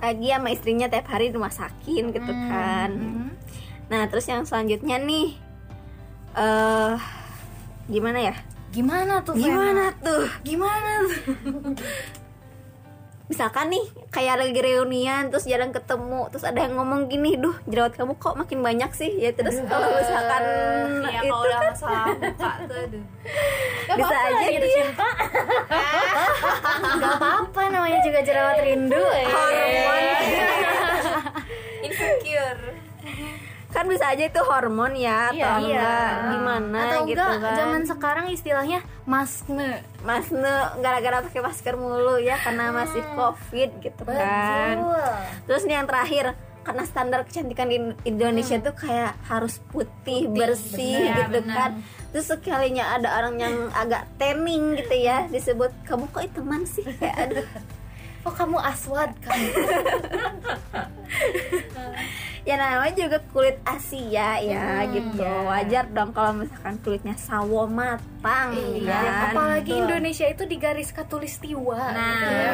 bahagia 0.00 0.40
sama 0.40 0.48
istrinya 0.50 0.88
tiap 0.88 1.06
hari 1.06 1.28
dimasakin 1.28 2.04
gitu 2.10 2.32
kan. 2.48 2.90
Nah 3.86 4.02
terus 4.08 4.26
yang 4.26 4.48
selanjutnya 4.48 4.96
nih 4.96 5.36
eh 6.34 6.96
gimana 7.86 8.18
ya? 8.22 8.34
Gimana 8.70 9.20
tuh 9.20 9.34
Fena? 9.34 9.44
gimana 9.44 9.84
tuh? 9.98 10.24
Gimana 10.42 10.90
tuh? 11.04 11.12
Misalkan 13.30 13.70
nih 13.70 13.86
kayak 14.10 14.42
lagi 14.42 14.58
reunian 14.58 15.30
terus 15.30 15.46
jarang 15.46 15.70
ketemu 15.70 16.26
terus 16.34 16.42
ada 16.42 16.66
yang 16.66 16.74
ngomong 16.74 17.06
gini 17.06 17.38
duh 17.38 17.54
jerawat 17.62 17.94
kamu 17.94 18.18
kok 18.18 18.34
makin 18.34 18.58
banyak 18.58 18.90
sih? 18.90 19.22
Ya 19.22 19.30
terus 19.30 19.54
kalau 19.70 19.86
misalkan 19.94 20.42
Iya 21.06 21.20
itu 21.22 21.30
kalau 21.30 21.46
udah 21.46 21.58
kan 21.62 21.70
masalah 21.70 22.04
muka 22.10 22.50
tuh 22.66 22.78
aduh. 22.90 23.04
Bisa 23.90 24.16
aja 24.18 24.46
dia. 24.50 24.86
nggak 26.98 27.12
apa-apa 27.22 27.59
namanya 27.90 28.06
juga 28.06 28.20
jerawat 28.22 28.56
rindu 28.62 29.02
hormon. 29.02 30.02
Insecure. 31.86 32.62
Kan 33.70 33.86
bisa 33.86 34.04
aja 34.10 34.24
itu 34.26 34.40
hormon 34.42 34.94
ya 34.94 35.30
atau 35.30 35.38
Iya, 35.38 35.50
iya. 35.62 35.78
enggak 35.78 36.10
gimana 36.34 36.78
atau 36.86 37.00
gitu 37.06 37.22
enggak 37.22 37.38
kan. 37.38 37.54
zaman 37.54 37.82
sekarang 37.86 38.26
istilahnya 38.30 38.78
maskne 39.06 39.86
Mas 40.02 40.26
Nu 40.30 40.54
gara-gara 40.82 41.22
pakai 41.22 41.38
masker 41.38 41.74
mulu 41.74 42.18
ya 42.18 42.34
karena 42.38 42.70
masih 42.70 43.02
covid 43.14 43.70
gitu 43.78 44.02
kan. 44.02 44.74
Terus 45.46 45.62
nih 45.66 45.76
yang 45.78 45.86
terakhir 45.86 46.34
karena 46.60 46.84
standar 46.84 47.24
kecantikan 47.24 47.66
di 47.66 47.78
Indonesia 48.04 48.58
tuh 48.60 48.76
kayak 48.76 49.16
harus 49.24 49.62
putih, 49.70 50.28
bersih 50.28 51.14
gitu 51.14 51.38
kan. 51.46 51.78
Terus 52.10 52.26
sekalinya 52.26 52.98
ada 52.98 53.22
orang 53.22 53.38
yang 53.38 53.54
agak 53.70 54.02
tanning 54.18 54.76
gitu 54.76 54.98
ya 54.98 55.30
disebut 55.30 55.70
kamu 55.86 56.10
kok 56.10 56.26
teman 56.34 56.66
sih? 56.66 56.82
Kayak 56.98 57.16
aduh 57.22 57.46
oh 58.26 58.32
kamu 58.34 58.58
aswad 58.60 59.10
kamu 59.24 59.48
ya 62.48 62.56
namanya 62.56 62.94
juga 62.96 63.18
kulit 63.30 63.60
Asia 63.68 64.40
ya 64.40 64.88
gitu. 64.88 65.20
wajar 65.22 65.84
dong 65.92 66.10
kalau 66.16 66.40
misalkan 66.40 66.80
kulitnya 66.80 67.14
sawo 67.20 67.68
matang 67.68 68.56
kan? 68.84 69.32
apalagi 69.32 69.76
Indonesia 69.76 70.24
itu 70.24 70.48
di 70.48 70.56
garis 70.56 70.90
katulistiwa 70.90 71.80
gitu 71.92 72.26
ya. 72.32 72.50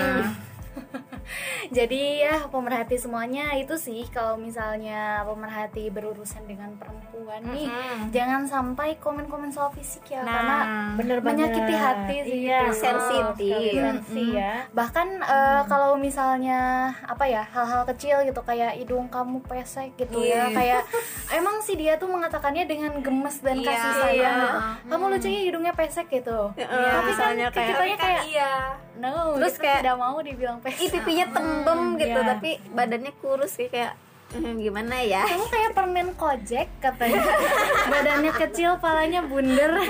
Jadi 1.77 2.23
ya 2.23 2.47
pemerhati 2.47 2.97
semuanya 2.97 3.51
itu 3.53 3.75
sih 3.75 4.07
kalau 4.07 4.37
misalnya 4.37 4.97
pemerhati 5.23 5.91
berurusan 5.91 6.47
dengan 6.47 6.77
perempuan 6.77 7.43
nih 7.45 7.67
jangan 8.09 8.47
sampai 8.47 8.95
komen-komen 8.97 9.51
soal 9.51 9.73
fisik 9.73 10.07
ya 10.09 10.23
karena 10.23 10.59
bener 10.95 11.19
menyakiti 11.19 11.75
hati 11.75 12.17
sih 12.23 12.39
Iya, 12.47 12.61
gitu. 12.65 12.79
sensitif. 12.79 13.75
Sensi 13.75 14.25
ya. 14.33 14.63
Bahkan 14.71 15.09
eh, 15.21 15.63
kalau 15.67 15.97
misalnya 15.97 16.61
apa 17.03 17.27
ya 17.27 17.43
hal-hal 17.45 17.83
kecil 17.87 18.23
gitu 18.23 18.41
kayak 18.41 18.77
hidung 18.77 19.09
kamu 19.09 19.43
pesek 19.43 19.91
gitu 19.97 20.23
ya 20.23 20.47
kayak 20.49 20.87
emang 21.33 21.59
sih 21.61 21.75
dia 21.75 21.97
tuh 21.97 22.07
mengatakannya 22.07 22.65
dengan 22.65 22.95
gemes 22.97 23.41
dan 23.41 23.59
kasih 23.59 23.93
sayang. 23.99 24.39
Kamu 24.87 25.05
lucunya 25.09 25.41
hidungnya 25.43 25.73
pesek 25.73 26.07
gitu. 26.09 26.55
Tapi 26.55 27.11
kan 27.13 27.35
kayak- 27.35 27.53
kitanya 27.53 27.97
kayak 27.97 28.23
iya 28.25 28.53
no, 28.97 29.37
Terus 29.37 29.61
kayak, 29.61 29.85
tidak 29.85 29.99
mau 29.99 30.17
dibilang. 30.19 30.57
Ih 30.69 30.89
pipinya 30.89 31.27
tembem 31.29 31.81
gitu 31.97 32.19
Iya. 32.19 32.29
tapi 32.29 32.51
badannya 32.69 33.13
kurus 33.17 33.55
sih 33.55 33.67
kayak 33.67 33.95
"Hmm, 34.29 34.59
gimana 34.59 34.99
ya 34.99 35.23
Kamu 35.23 35.47
kayak 35.47 35.71
permen 35.73 36.09
kojek 36.13 36.67
katanya. 36.77 37.23
Badannya 37.93 38.33
kecil, 38.35 38.75
palanya 38.77 39.23
bundar. 39.23 39.71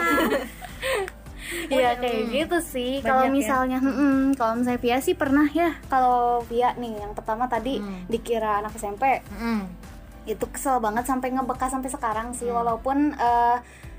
Iya 1.69 1.95
kayak 1.97 2.23
gitu 2.29 2.59
sih. 2.61 2.99
Kalau 3.01 3.23
ya. 3.23 3.31
misalnya, 3.31 3.79
mm-mm, 3.79 4.35
kalau 4.35 4.59
misalnya 4.59 4.83
Pia 4.83 4.99
sih 4.99 5.15
pernah 5.15 5.47
ya. 5.47 5.79
Kalau 5.87 6.43
Pia 6.43 6.75
nih 6.75 6.99
yang 6.99 7.15
pertama 7.15 7.47
tadi 7.47 7.79
dikira 8.07 8.59
anak 8.59 8.75
SMP, 8.75 9.23
itu 10.27 10.45
kesel 10.51 10.83
banget 10.83 11.07
sampai 11.07 11.31
ngebekas 11.31 11.71
sampai 11.71 11.87
sekarang 11.87 12.35
sih. 12.35 12.51
Walaupun 12.51 13.15
eh, 13.15 13.57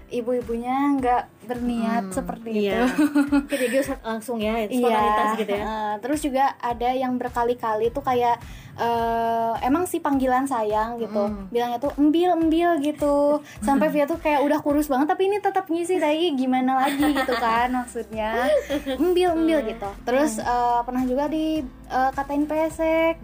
ibu-ibunya 0.10 0.72
nggak 0.96 1.24
berniat 1.44 2.04
seperti 2.10 2.50
Iya. 2.66 2.86
itu. 2.86 2.86
Jadi 3.52 3.66
langsung 4.08 4.38
ya, 4.38 4.64
spontanitas 4.66 5.30
gitu 5.38 5.52
ya. 5.54 5.64
terus 5.98 6.20
juga 6.20 6.56
ada 6.58 6.90
yang 6.92 7.16
berkali-kali 7.16 7.88
tuh 7.90 8.02
kayak 8.02 8.40
eh, 8.78 9.54
emang 9.62 9.84
sih 9.84 9.98
panggilan 9.98 10.46
sayang 10.46 10.96
gitu. 10.98 11.24
Hmm. 11.24 11.50
Bilangnya 11.50 11.78
tuh 11.78 11.92
embil 11.96 12.36
embil 12.36 12.78
gitu. 12.80 13.40
Sampai 13.66 13.90
Via 13.90 14.06
tuh 14.06 14.16
kayak 14.18 14.44
udah 14.44 14.60
kurus 14.60 14.86
banget 14.86 15.08
tapi 15.08 15.26
ini 15.26 15.38
tetap 15.38 15.66
ngisi 15.66 15.98
dai 15.98 16.30
gimana 16.32 16.78
lagi 16.80 17.04
gitu 17.04 17.34
kan 17.34 17.74
maksudnya. 17.74 18.48
Embil 18.94 19.34
embil 19.34 19.60
gitu. 19.66 19.90
Terus 20.04 20.38
Hmm. 20.38 20.46
eh, 20.46 20.80
pernah 20.84 21.04
juga 21.04 21.26
di 21.26 21.60
eh, 21.66 22.12
katain 22.12 22.46
pesek. 22.46 23.18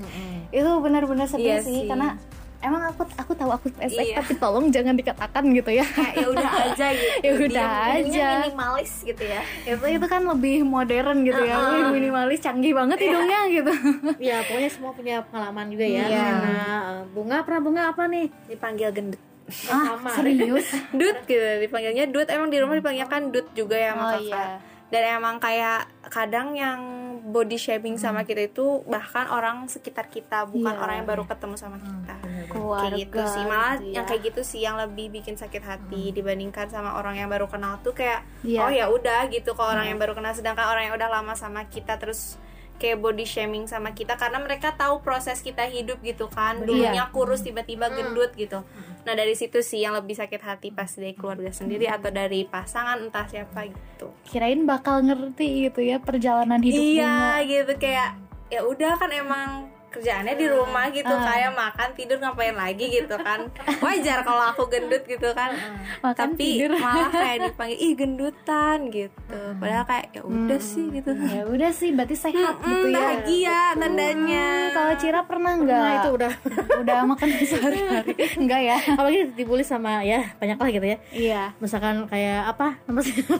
Itu 0.50 0.80
benar-benar 0.80 1.28
sedih 1.28 1.54
Iya 1.54 1.58
sih 1.62 1.76
sih. 1.76 1.88
karena 1.88 2.16
emang 2.64 2.82
aku 2.88 3.04
aku 3.14 3.32
tahu 3.34 3.52
aku 3.52 3.68
pesek 3.72 4.02
Iya. 4.06 4.16
tapi 4.18 4.34
tolong 4.36 4.66
jangan 4.70 4.96
dikatakan 4.96 5.44
gitu 5.52 5.70
ya. 5.70 5.84
kayak 5.86 6.16
ya 6.16 6.26
udah 6.26 6.50
aja 6.66 6.88
gitu 6.90 7.16
ya 7.20 7.32
udah 7.38 7.70
aja. 7.94 8.28
minimalis 8.42 8.92
gitu 9.02 9.20
ya 9.22 9.42
itu 9.66 9.86
itu 9.86 10.06
kan 10.06 10.22
lebih 10.24 10.64
modern 10.64 11.18
gitu 11.22 11.42
ya 11.42 11.56
lebih 11.60 11.84
minimalis 11.94 12.40
canggih 12.40 12.72
banget 12.72 12.98
hidungnya 13.00 13.40
gitu 13.50 13.74
Ya, 14.24 14.40
pokoknya 14.42 14.70
semua 14.70 14.92
punya 14.92 15.16
pengalaman 15.24 15.68
juga 15.68 15.84
ya. 15.84 16.06
Iya. 16.06 16.24
Karena 16.40 16.68
eh, 16.90 17.02
bunga 17.12 17.38
pernah 17.42 17.62
bunga 17.62 17.84
apa 17.90 18.04
nih? 18.06 18.32
dipanggil 18.48 18.90
gendut 18.90 19.20
ah 19.66 20.00
serius 20.10 20.72
Dut 20.96 21.20
gitu 21.26 21.44
dipanggilnya 21.60 22.08
Dut 22.08 22.28
emang 22.28 22.48
di 22.48 22.58
rumah 22.58 22.74
dipanggilnya 22.74 23.06
kan 23.06 23.28
Dut 23.28 23.52
juga 23.52 23.76
ya 23.76 23.92
sama 23.92 24.02
Oh, 24.02 24.12
kakak 24.16 24.24
iya. 24.24 24.46
dan 24.88 25.04
emang 25.14 25.36
kayak 25.38 25.80
kadang 26.08 26.48
yang 26.54 26.80
body 27.26 27.58
shaming 27.58 27.96
sama 27.96 28.22
kita 28.22 28.46
itu 28.46 28.66
bahkan 28.86 29.28
orang 29.28 29.66
sekitar 29.66 30.08
kita 30.08 30.44
bukan 30.46 30.70
Iya. 30.70 30.80
orang 30.80 30.96
yang 30.96 31.08
baru 31.10 31.24
ketemu 31.26 31.56
sama 31.56 31.76
kita 31.78 32.16
keluarga 32.54 32.94
kayak 32.94 33.02
gitu 33.02 33.22
sih. 33.26 33.44
Malah 33.44 33.74
gitu 33.76 33.84
ya. 33.90 33.94
yang 33.98 34.06
kayak 34.06 34.22
gitu 34.22 34.42
sih 34.46 34.60
yang 34.62 34.76
lebih 34.78 35.06
bikin 35.10 35.36
sakit 35.36 35.64
hati 35.66 36.04
dibandingkan 36.14 36.70
sama 36.70 36.96
orang 36.96 37.18
yang 37.18 37.28
baru 37.28 37.50
kenal 37.50 37.82
tuh 37.82 37.92
kayak 37.92 38.22
Iya. 38.46 38.60
oh 38.64 38.72
ya 38.72 38.86
udah 38.88 39.28
gitu 39.28 39.58
kalau 39.58 39.74
orang 39.74 39.90
yang 39.90 40.00
baru 40.00 40.14
kenal. 40.14 40.32
Sedangkan 40.32 40.70
orang 40.70 40.88
yang 40.88 40.96
udah 40.96 41.10
lama 41.10 41.34
sama 41.34 41.66
kita 41.66 41.98
terus 41.98 42.38
kayak 42.74 43.00
body 43.00 43.24
shaming 43.24 43.64
sama 43.64 43.96
kita 43.96 44.18
karena 44.20 44.44
mereka 44.44 44.76
tahu 44.76 45.00
proses 45.00 45.40
kita 45.40 45.64
hidup 45.66 46.04
gitu 46.04 46.28
kan. 46.28 46.60
Dulunya 46.62 47.08
kurus 47.10 47.42
tiba-tiba 47.42 47.88
gendut 47.90 48.34
gitu. 48.36 48.62
Nah 49.04 49.14
dari 49.16 49.36
situ 49.36 49.60
sih 49.64 49.84
yang 49.84 49.96
lebih 49.96 50.16
sakit 50.16 50.42
hati 50.42 50.72
pas 50.72 50.90
dari 50.92 51.16
keluarga 51.16 51.52
sendiri 51.52 51.88
atau 51.88 52.12
dari 52.12 52.44
pasangan 52.44 53.00
entah 53.00 53.28
siapa 53.28 53.68
gitu. 53.68 54.12
Kirain 54.28 54.64
bakal 54.68 55.04
ngerti 55.04 55.70
gitu 55.70 55.80
ya 55.80 56.00
perjalanan 56.04 56.60
hidup 56.60 56.82
iya 56.82 57.40
gitu. 57.44 57.72
Kayak 57.80 58.20
ya 58.52 58.62
udah 58.68 58.94
kan 59.00 59.10
emang 59.10 59.50
kerjaannya 59.94 60.34
di 60.34 60.48
rumah 60.50 60.90
gitu 60.90 61.14
kayak 61.14 61.54
makan 61.54 61.90
tidur 61.94 62.18
ngapain 62.18 62.58
lagi 62.58 62.90
gitu 62.90 63.16
kan. 63.22 63.46
Wajar 63.80 64.26
kalau 64.26 64.44
aku 64.50 64.66
gendut 64.68 65.06
gitu 65.06 65.30
kan. 65.32 65.54
Makan, 66.02 66.34
tapi 66.34 66.66
tidur. 66.66 66.74
malah 66.82 67.10
kayak 67.22 67.38
dipanggil 67.48 67.78
ih 67.78 67.94
gendutan 67.94 68.78
gitu. 68.90 69.40
Padahal 69.62 69.86
kayak 69.86 70.06
ya 70.12 70.22
udah 70.26 70.60
sih 70.60 70.86
gitu. 70.90 71.12
Ya 71.30 71.46
udah 71.46 71.70
sih 71.70 71.94
berarti 71.94 72.16
sehat 72.18 72.56
Hmm, 72.60 72.70
gitu 72.74 72.88
ya. 72.90 72.98
bahagia 72.98 73.60
tandanya. 73.78 74.48
Kalau 74.74 74.94
Cira 74.98 75.22
pernah 75.24 75.54
nggak? 75.56 75.78
Nah, 75.78 75.94
itu 76.02 76.10
udah. 76.10 76.34
Udah 76.84 76.98
makan 77.06 77.28
sehari-hari. 77.40 78.14
Enggak 78.42 78.62
ya? 78.66 78.78
Apalagi 78.98 79.20
dibully 79.38 79.64
sama 79.64 80.02
ya 80.02 80.34
banyak 80.42 80.58
lah 80.58 80.70
gitu 80.74 80.88
ya. 80.90 80.98
iya. 81.14 81.44
Misalkan 81.62 82.10
kayak 82.10 82.50
apa 82.50 82.82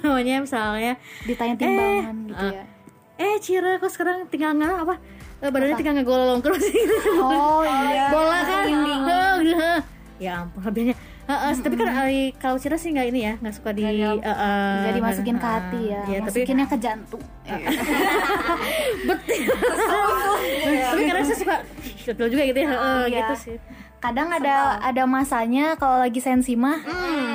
namanya 0.04 0.38
misalnya 0.40 0.94
ditanya 1.26 1.56
timbangan 1.58 2.16
gitu 2.30 2.46
ah. 2.46 2.54
ya 2.54 2.64
eh 3.20 3.36
Cira 3.42 3.78
kok 3.78 3.92
sekarang 3.94 4.26
tinggal 4.30 4.58
nggak 4.58 4.84
apa? 4.86 4.96
Eh, 5.44 5.50
badannya 5.52 5.76
tinggal 5.76 5.96
ngegolong 6.00 6.40
terus. 6.40 6.64
Oh 7.20 7.62
iya. 7.66 8.08
bola 8.10 8.40
kan 8.48 8.64
ya 10.24 10.48
ampun 10.48 10.94
lebihnya 11.24 11.50
Heeh, 11.50 11.52
tapi 11.58 11.76
kan 11.76 11.88
eh, 12.06 12.30
kalau 12.36 12.58
Cira 12.58 12.76
sih 12.76 12.90
nggak 12.90 13.08
ini 13.08 13.20
ya 13.22 13.34
nggak 13.38 13.54
suka 13.54 13.70
di 13.72 13.82
eh, 13.82 13.96
eh, 13.96 14.84
Jadi 14.84 14.98
dimasukin 14.98 15.36
ke 15.36 15.48
hati 15.48 15.82
ya. 15.88 16.02
iya, 16.06 16.20
tapi 16.22 16.40
Masukinnya 16.42 16.68
ke 16.68 16.78
jantung. 16.78 17.24
betul 19.04 19.42
tapi 20.84 21.02
kadang 21.04 21.26
saya 21.26 21.38
suka 21.38 21.56
betul 22.06 22.28
juga 22.30 22.44
gitu 22.46 22.58
ya 22.58 22.68
Heeh, 22.70 23.02
Iya. 23.06 23.18
gitu 23.22 23.36
sih 23.42 23.58
Kadang 23.98 24.28
ada 24.30 24.84
ada 24.84 25.08
masanya 25.08 25.80
kalau 25.80 25.96
lagi 25.96 26.20
sensi 26.20 26.60
mah 26.60 26.76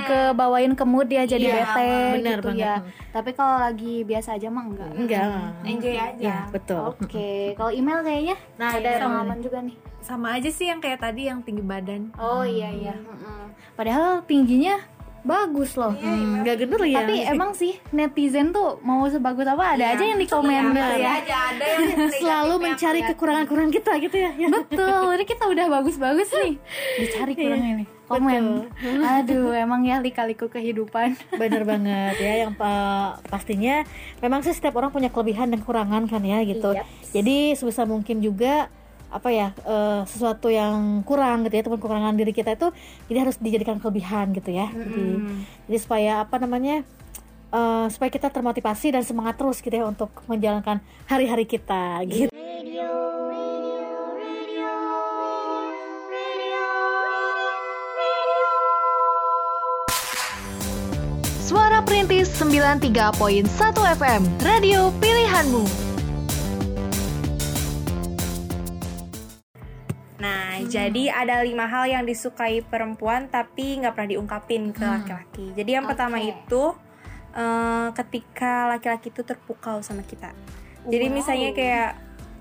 ke 0.04 0.36
bawain 0.36 0.76
ke 0.76 0.84
mood 0.84 1.08
dia 1.08 1.24
jadi 1.24 1.40
Iya, 1.42 1.56
bete 1.64 1.92
benar 2.12 2.36
gitu 2.36 2.44
banget. 2.46 2.60
ya. 2.60 2.74
Tapi 3.08 3.30
kalau 3.32 3.56
lagi 3.58 4.04
biasa 4.04 4.36
aja 4.36 4.48
mah 4.48 4.64
enggak. 4.68 4.90
enggak 4.92 5.24
enjoy 5.64 5.96
aja 5.96 6.20
ya 6.20 6.38
betul 6.52 6.92
Oke, 6.92 7.56
kalau 7.56 7.72
email 7.72 8.04
kayaknya 8.04 8.36
Nah, 8.54 8.68
ada 8.70 8.84
iya. 8.86 9.00
pengalaman 9.00 9.38
juga 9.40 9.58
nih. 9.64 9.76
Sama 10.08 10.32
aja 10.32 10.48
sih 10.48 10.64
yang 10.64 10.80
kayak 10.80 10.98
tadi 10.98 11.28
yang 11.28 11.44
tinggi 11.44 11.60
badan 11.60 12.08
Oh 12.16 12.40
iya 12.40 12.72
iya. 12.72 12.96
Mm-mm. 12.96 13.52
Padahal 13.76 14.24
tingginya 14.24 14.80
bagus 15.20 15.76
loh. 15.76 15.92
Hmm, 15.92 16.40
nggak 16.40 16.56
gendut 16.58 16.80
ya 16.80 17.04
Tapi 17.04 17.14
emang 17.28 17.50
sih 17.52 17.76
netizen 17.90 18.48
tuh 18.48 18.80
mau 18.80 19.04
sebagus 19.04 19.44
apa 19.44 19.76
ada 19.76 19.92
aja 19.92 20.00
yang 20.00 20.16
di 20.16 20.24
komen 20.24 20.72
Pasti 20.72 20.80
ya. 20.96 21.12
aja 21.20 21.36
ada 21.52 21.64
yang 21.68 22.08
selalu 22.22 22.54
mencari 22.58 23.00
kekurangan-kekurangan 23.04 23.72
kita 23.74 23.92
gitu 24.00 24.16
ya, 24.16 24.30
ya. 24.32 24.48
Betul, 24.56 25.12
ini 25.12 25.24
kita 25.26 25.44
udah 25.44 25.66
bagus-bagus 25.70 26.28
nih. 26.32 26.52
Dicari 26.96 27.32
kurangnya 27.34 27.74
nih. 27.84 27.88
Komen. 28.08 28.72
Aduh, 29.04 29.52
emang 29.52 29.84
ya 29.84 30.00
lika-liku 30.00 30.48
kehidupan. 30.48 31.12
Bener 31.36 31.60
banget 31.62 32.16
ya 32.16 32.48
yang 32.48 32.56
pa- 32.56 33.20
pastinya 33.28 33.84
memang 34.18 34.40
sih 34.40 34.56
setiap 34.56 34.80
orang 34.80 34.88
punya 34.88 35.12
kelebihan 35.12 35.52
dan 35.52 35.60
kekurangan 35.60 36.08
kan 36.08 36.24
ya 36.24 36.40
gitu. 36.40 36.72
Jadi 37.12 37.52
sebisa 37.52 37.84
mungkin 37.84 38.24
juga 38.24 38.72
apa 39.08 39.28
ya 39.32 39.48
eh, 39.64 40.00
sesuatu 40.04 40.52
yang 40.52 41.00
kurang 41.04 41.48
gitu 41.48 41.54
ya 41.56 41.62
ataupun 41.64 41.80
kekurangan 41.80 42.14
diri 42.16 42.32
kita 42.36 42.52
itu 42.52 42.68
jadi 43.08 43.18
harus 43.24 43.36
dijadikan 43.40 43.80
kelebihan 43.80 44.36
gitu 44.36 44.52
ya. 44.52 44.68
Jadi 44.68 45.06
jadi 45.68 45.78
supaya 45.80 46.12
apa 46.28 46.36
namanya 46.36 46.84
eh, 47.52 47.86
supaya 47.88 48.10
kita 48.12 48.28
termotivasi 48.28 48.92
dan 48.92 49.02
semangat 49.04 49.40
terus 49.40 49.64
gitu 49.64 49.72
ya 49.72 49.88
untuk 49.88 50.12
menjalankan 50.28 50.84
hari-hari 51.08 51.48
kita 51.48 52.04
gitu. 52.04 52.32
Suara 61.48 61.80
Perintis 61.80 62.28
93.1 62.36 63.48
FM, 63.96 64.22
radio 64.44 64.92
pilihanmu. 65.00 65.87
Nah, 70.58 70.66
jadi 70.66 71.04
ada 71.14 71.46
lima 71.46 71.70
hal 71.70 71.86
yang 71.86 72.02
disukai 72.02 72.66
perempuan 72.66 73.30
tapi 73.30 73.78
nggak 73.78 73.94
pernah 73.94 74.10
diungkapin 74.10 74.74
ke 74.74 74.82
laki-laki. 74.82 75.54
Jadi 75.54 75.70
yang 75.70 75.86
pertama 75.86 76.18
itu 76.18 76.74
eh, 77.38 77.88
ketika 77.94 78.66
laki-laki 78.74 79.14
itu 79.14 79.22
terpukau 79.22 79.78
sama 79.86 80.02
kita. 80.02 80.34
Jadi 80.90 81.06
misalnya 81.06 81.54
kayak 81.54 81.90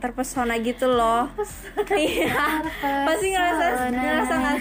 terpesona 0.01 0.57
gitu 0.61 0.89
loh. 0.89 1.29
Iya. 1.93 2.65
Pasti 3.05 3.27
ngerasa 3.33 3.65
ngerasa 3.93 4.33
nggak 4.33 4.57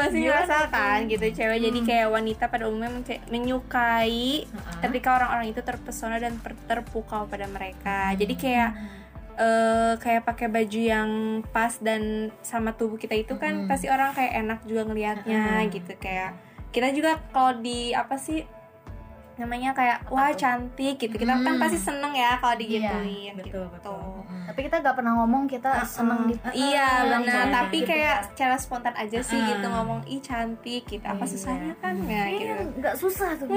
pasti 0.00 0.24
ngerasa 0.24 0.72
kan 0.72 1.04
gitu 1.12 1.26
cewek. 1.36 1.60
Jadi 1.60 1.78
kayak 1.84 2.08
wanita 2.08 2.48
pada 2.48 2.64
umumnya 2.64 3.04
menyukai 3.28 4.48
ketika 4.80 5.08
orang-orang 5.20 5.52
itu 5.52 5.60
terpesona 5.60 6.16
dan 6.16 6.40
terpukau 6.64 7.28
pada 7.28 7.44
mereka. 7.44 8.16
Jadi 8.16 8.34
kayak 8.40 8.99
eh 9.38 9.94
kayak 10.00 10.26
pakai 10.26 10.46
baju 10.50 10.80
yang 10.80 11.10
pas 11.54 11.76
dan 11.78 12.32
sama 12.42 12.74
tubuh 12.74 12.96
kita 12.96 13.14
itu 13.14 13.36
kan 13.38 13.68
pasti 13.70 13.86
orang 13.86 14.14
kayak 14.16 14.32
enak 14.46 14.58
juga 14.66 14.88
ngelihatnya 14.88 15.66
gitu 15.70 15.92
kayak 16.00 16.34
kita 16.70 16.94
juga 16.94 17.18
kalau 17.34 17.58
di 17.58 17.90
apa 17.90 18.14
sih 18.14 18.46
namanya 19.40 19.72
kayak 19.72 20.04
wah 20.12 20.28
cantik 20.36 21.00
gitu. 21.00 21.16
Kita 21.16 21.40
kan 21.40 21.56
pasti 21.56 21.80
seneng 21.80 22.12
ya 22.12 22.36
kalau 22.36 22.60
digituin 22.60 23.34
gitu. 23.40 23.62
Tapi 24.44 24.60
kita 24.68 24.84
gak 24.84 24.92
pernah 25.00 25.16
ngomong 25.24 25.48
kita 25.48 25.80
seneng 25.88 26.28
di 26.28 26.36
Iya 26.52 27.08
benar, 27.08 27.48
cantik 27.48 27.54
tapi 27.56 27.78
gitu. 27.80 27.88
kayak 27.88 28.16
secara 28.28 28.54
spontan 28.60 28.94
aja 29.00 29.18
sih 29.24 29.40
gitu 29.40 29.66
ngomong 29.66 30.04
ih 30.04 30.20
cantik 30.20 30.84
gitu. 30.84 31.00
Apa 31.08 31.24
susahnya 31.24 31.72
kan 31.80 31.96
ya? 32.04 32.28
Gitu. 32.28 32.84
Gak 32.84 32.96
susah 33.00 33.32
tuh. 33.40 33.48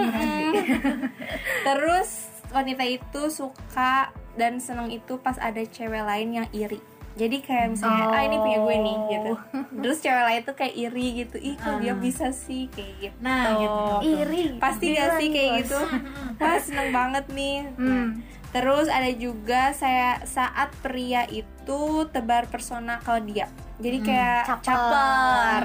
Terus 1.67 2.09
wanita 2.55 2.83
itu 2.87 3.21
suka 3.27 4.15
dan 4.37 4.57
seneng 4.57 4.89
itu 4.89 5.19
pas 5.21 5.37
ada 5.37 5.61
cewek 5.61 6.03
lain 6.03 6.43
yang 6.43 6.47
iri. 6.53 6.81
Jadi 7.13 7.45
kayak 7.45 7.77
misalnya 7.77 8.09
ah 8.09 8.25
ini 8.25 8.37
punya 8.41 8.59
gue 8.65 8.77
nih 8.81 8.97
gitu. 9.13 9.33
Terus 9.85 9.97
cewek 10.01 10.23
lain 10.25 10.41
tuh 10.41 10.55
kayak 10.57 10.73
iri 10.73 11.07
gitu. 11.21 11.35
Ih 11.37 11.55
kok 11.61 11.77
dia 11.77 11.93
bisa 11.93 12.33
sih 12.33 12.65
kayak 12.73 12.93
gitu. 12.97 13.17
Nah, 13.21 13.45
gitu. 13.61 13.81
Iri. 14.17 14.43
Pasti 14.57 14.97
gak 14.97 15.21
sih 15.21 15.27
kayak 15.29 15.49
gitu? 15.61 15.79
Wah 16.41 16.57
seneng 16.57 16.89
banget 16.89 17.25
nih. 17.29 17.69
Nah, 17.77 18.17
Terus 18.53 18.85
ada 18.85 19.09
juga 19.09 19.73
saya 19.73 20.21
saat 20.29 20.69
pria 20.85 21.25
itu 21.25 22.05
tebar 22.13 22.45
persona 22.45 23.01
kalau 23.01 23.25
dia. 23.25 23.49
Jadi 23.81 23.97
kayak 24.05 24.41
caper. 24.63 25.63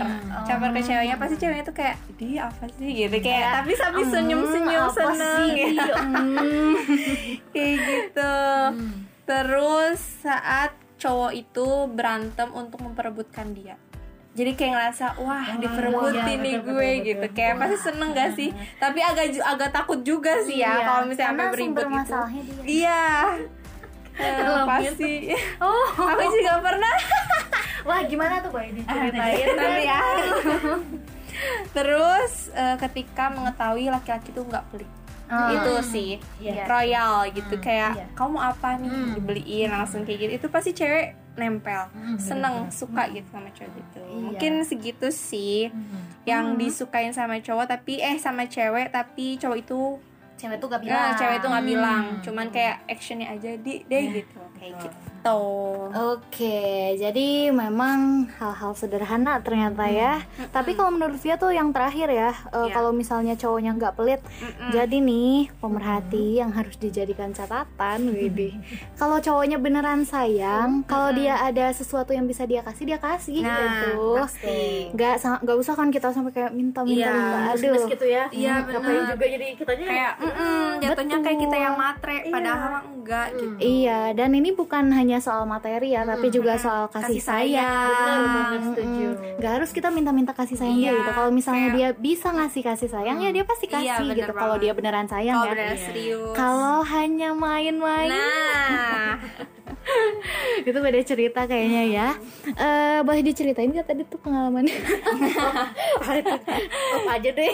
Caper 0.49 0.69
ke 0.73 0.81
ceweknya 0.81 1.17
pasti 1.21 1.37
ceweknya 1.37 1.65
tuh 1.69 1.77
kayak 1.77 1.97
dia 2.17 2.49
apa 2.49 2.65
sih 2.73 2.89
gitu 3.05 3.17
kayak 3.21 3.51
tapi 3.61 3.73
sambil 3.77 4.05
senyum-senyum 4.09 4.85
apa 4.89 4.97
seneng 4.97 5.41
sih? 5.45 5.51
gitu. 5.61 5.95
kayak 7.55 7.77
gitu. 7.85 8.37
Terus 9.29 10.01
saat 10.25 10.73
cowok 10.99 11.33
itu 11.37 11.67
berantem 11.93 12.49
untuk 12.57 12.81
memperebutkan 12.81 13.53
dia. 13.53 13.77
Jadi 14.39 14.55
kayak 14.55 14.73
ngerasa 14.73 15.07
wah 15.19 15.47
diperebutin 15.59 16.39
nih 16.39 16.57
gue 16.63 16.91
gitu. 17.03 17.27
Kayak 17.35 17.55
pasti 17.59 17.77
seneng 17.91 18.15
gak 18.15 18.31
sih? 18.39 18.55
Tapi 18.79 18.99
agak 19.03 19.35
agak 19.43 19.71
takut 19.75 20.01
juga 20.07 20.39
sih 20.47 20.63
ya 20.63 20.79
kalau 20.79 21.11
misalnya 21.11 21.35
sampai 21.35 21.47
beribut 21.51 21.85
gitu. 21.85 21.91
masalahnya 21.91 22.43
dia. 22.47 22.63
Iya. 22.65 23.07
Eh, 24.19 24.35
pasti. 24.67 25.13
Oh, 25.59 25.87
aku 25.95 26.23
juga 26.35 26.59
pernah. 26.59 26.95
Wah, 27.83 28.01
gimana 28.05 28.43
tuh, 28.43 28.51
Boy? 28.51 28.75
Diceritain. 28.75 29.47
Nanti 29.55 29.83
ya. 29.87 30.01
Terus 31.77 32.51
eh, 32.51 32.77
ketika 32.79 33.31
mengetahui 33.31 33.89
laki-laki 33.89 34.31
itu 34.31 34.43
nggak 34.43 34.65
pelit. 34.71 34.91
itu 35.29 35.73
sih 35.85 36.11
royal 36.65 37.29
gitu 37.29 37.61
kayak 37.61 38.17
kamu 38.17 38.31
mau 38.33 38.49
apa 38.49 38.81
nih? 38.81 38.89
Dibeliin 39.15 39.69
langsung 39.69 40.03
kayak 40.03 40.19
gitu. 40.19 40.33
Itu 40.41 40.47
pasti 40.49 40.73
cewek 40.73 41.07
nempel 41.37 41.87
seneng 42.19 42.73
suka 42.73 43.07
gitu 43.09 43.29
sama 43.31 43.53
cowok 43.53 43.71
gitu. 43.71 44.01
Mungkin 44.25 44.53
segitu 44.65 45.09
sih 45.09 45.69
yang 46.25 46.57
disukain 46.57 47.13
sama 47.13 47.39
cowok 47.39 47.69
tapi 47.69 48.01
eh 48.01 48.17
sama 48.17 48.45
cewek 48.45 48.89
tapi 48.89 49.37
cowok 49.37 49.59
itu 49.61 49.81
Cewek 50.39 50.57
tuh 50.57 50.69
gak 50.69 50.81
Nah, 50.81 50.87
bilang. 50.87 51.11
cewek 51.13 51.35
itu 51.37 51.47
nggak 51.47 51.67
bilang, 51.67 52.03
cuman 52.23 52.47
kayak 52.49 52.77
actionnya 52.87 53.27
aja 53.29 53.51
di 53.55 53.83
deh 53.83 54.05
gitu, 54.15 54.39
kayak 54.55 54.73
gitu. 54.79 54.91
Oke, 55.91 56.63
jadi 56.95 57.29
memang 57.51 58.31
hal-hal 58.33 58.73
sederhana 58.73 59.37
ternyata 59.39 59.85
ya. 59.85 60.23
Tapi 60.49 60.73
kalau 60.73 60.89
menurut 60.91 61.19
Via 61.19 61.35
tuh 61.35 61.51
yang 61.51 61.69
terakhir 61.69 62.09
ya, 62.09 62.31
Iya. 62.49 62.71
kalau 62.71 62.91
misalnya 62.91 63.35
cowoknya 63.35 63.75
nggak 63.75 63.95
pelit, 63.95 64.23
jadi 64.71 64.97
nih 64.97 65.53
pemerhati 65.55 66.39
yang 66.39 66.49
harus 66.51 66.77
dijadikan 66.77 67.31
catatan, 67.31 68.09
Widih. 68.09 68.57
Kalau 68.95 69.19
cowoknya 69.19 69.59
beneran 69.59 70.03
sayang, 70.03 70.81
kalau 70.85 71.13
dia 71.13 71.37
ada 71.37 71.67
sesuatu 71.71 72.11
yang 72.11 72.25
bisa 72.25 72.45
dia 72.45 72.63
kasih, 72.63 72.87
dia 72.87 72.99
kasih 72.99 73.43
Nah, 73.43 73.59
gitu. 73.59 74.17
pasti. 74.17 74.89
Nggak 74.93 75.13
nggak 75.43 75.57
usah 75.57 75.75
kan 75.75 75.89
kita 75.91 76.09
sampai 76.09 76.33
kayak 76.33 76.53
minta-minta, 76.53 77.05
Iya, 77.05 77.13
minta. 77.13 77.39
Terus 77.55 77.83
aduh. 77.83 77.91
gitu 77.91 78.07
ya 78.07 78.25
Iya, 78.31 78.55
benar. 78.65 79.13
juga 79.13 79.27
jadi 79.29 79.47
kitanya 79.53 79.85
Kayak 79.85 80.13
mm-mm, 80.31 80.67
jatuhnya 80.79 81.17
kayak 81.19 81.39
kita 81.41 81.57
yang 81.59 81.75
matre, 81.75 82.17
padahal 82.27 82.59
mah 82.71 82.83
enggak 82.85 83.29
gitu. 83.33 83.55
Iya, 83.59 84.01
dan 84.13 84.31
ini 84.33 84.51
bukan 84.51 84.85
hanya 84.91 85.19
soal 85.19 85.45
materi 85.45 85.91
ya, 85.91 86.03
tapi 86.03 86.29
juga 86.29 86.55
soal 86.57 86.87
kasih, 86.87 87.17
Kasih 87.17 87.23
sayang. 87.23 87.65
sayang. 87.65 88.19
Betul 88.19 88.29
banget, 88.29 88.61
setuju. 88.63 89.09
Nggak 89.37 89.53
harus 89.55 89.71
kita 89.71 89.89
minta-minta 89.89 90.33
kasih 90.33 90.55
sayang 90.55 90.77
dia 90.77 90.85
Iya, 90.87 90.99
gitu. 90.99 91.11
Kalau 91.13 91.31
misalnya 91.31 91.67
kayak- 91.67 91.77
dia 91.77 91.89
bisa 91.95 92.29
ngasih 92.31 92.63
kasih 92.63 92.89
sayang, 92.89 93.17
ya 93.19 93.31
dia 93.31 93.45
pasti 93.45 93.67
kasih 93.67 93.85
Iya, 93.85 93.95
bener 93.99 94.17
gitu. 94.19 94.33
Kalau 94.35 94.57
dia 94.57 94.73
beneran 94.73 95.07
sayang 95.07 95.35
Kalau 95.35 95.47
ya. 95.47 95.53
beneran 95.53 95.79
serius. 95.79 96.33
Kalau 96.33 96.77
hanya 96.85 97.31
main-main, 97.33 98.11
Nah, 98.11 99.17
itu 100.69 100.79
beda 100.79 101.01
cerita 101.01 101.41
kayaknya 101.43 101.83
ya. 101.89 102.09
Eh, 102.47 103.01
boleh 103.01 103.23
diceritain 103.23 103.67
nggak 103.67 103.87
tadi 103.87 104.03
tuh 104.05 104.21
pengalamannya? 104.21 104.77
apa 105.99 107.11
aja 107.11 107.31
deh 107.31 107.53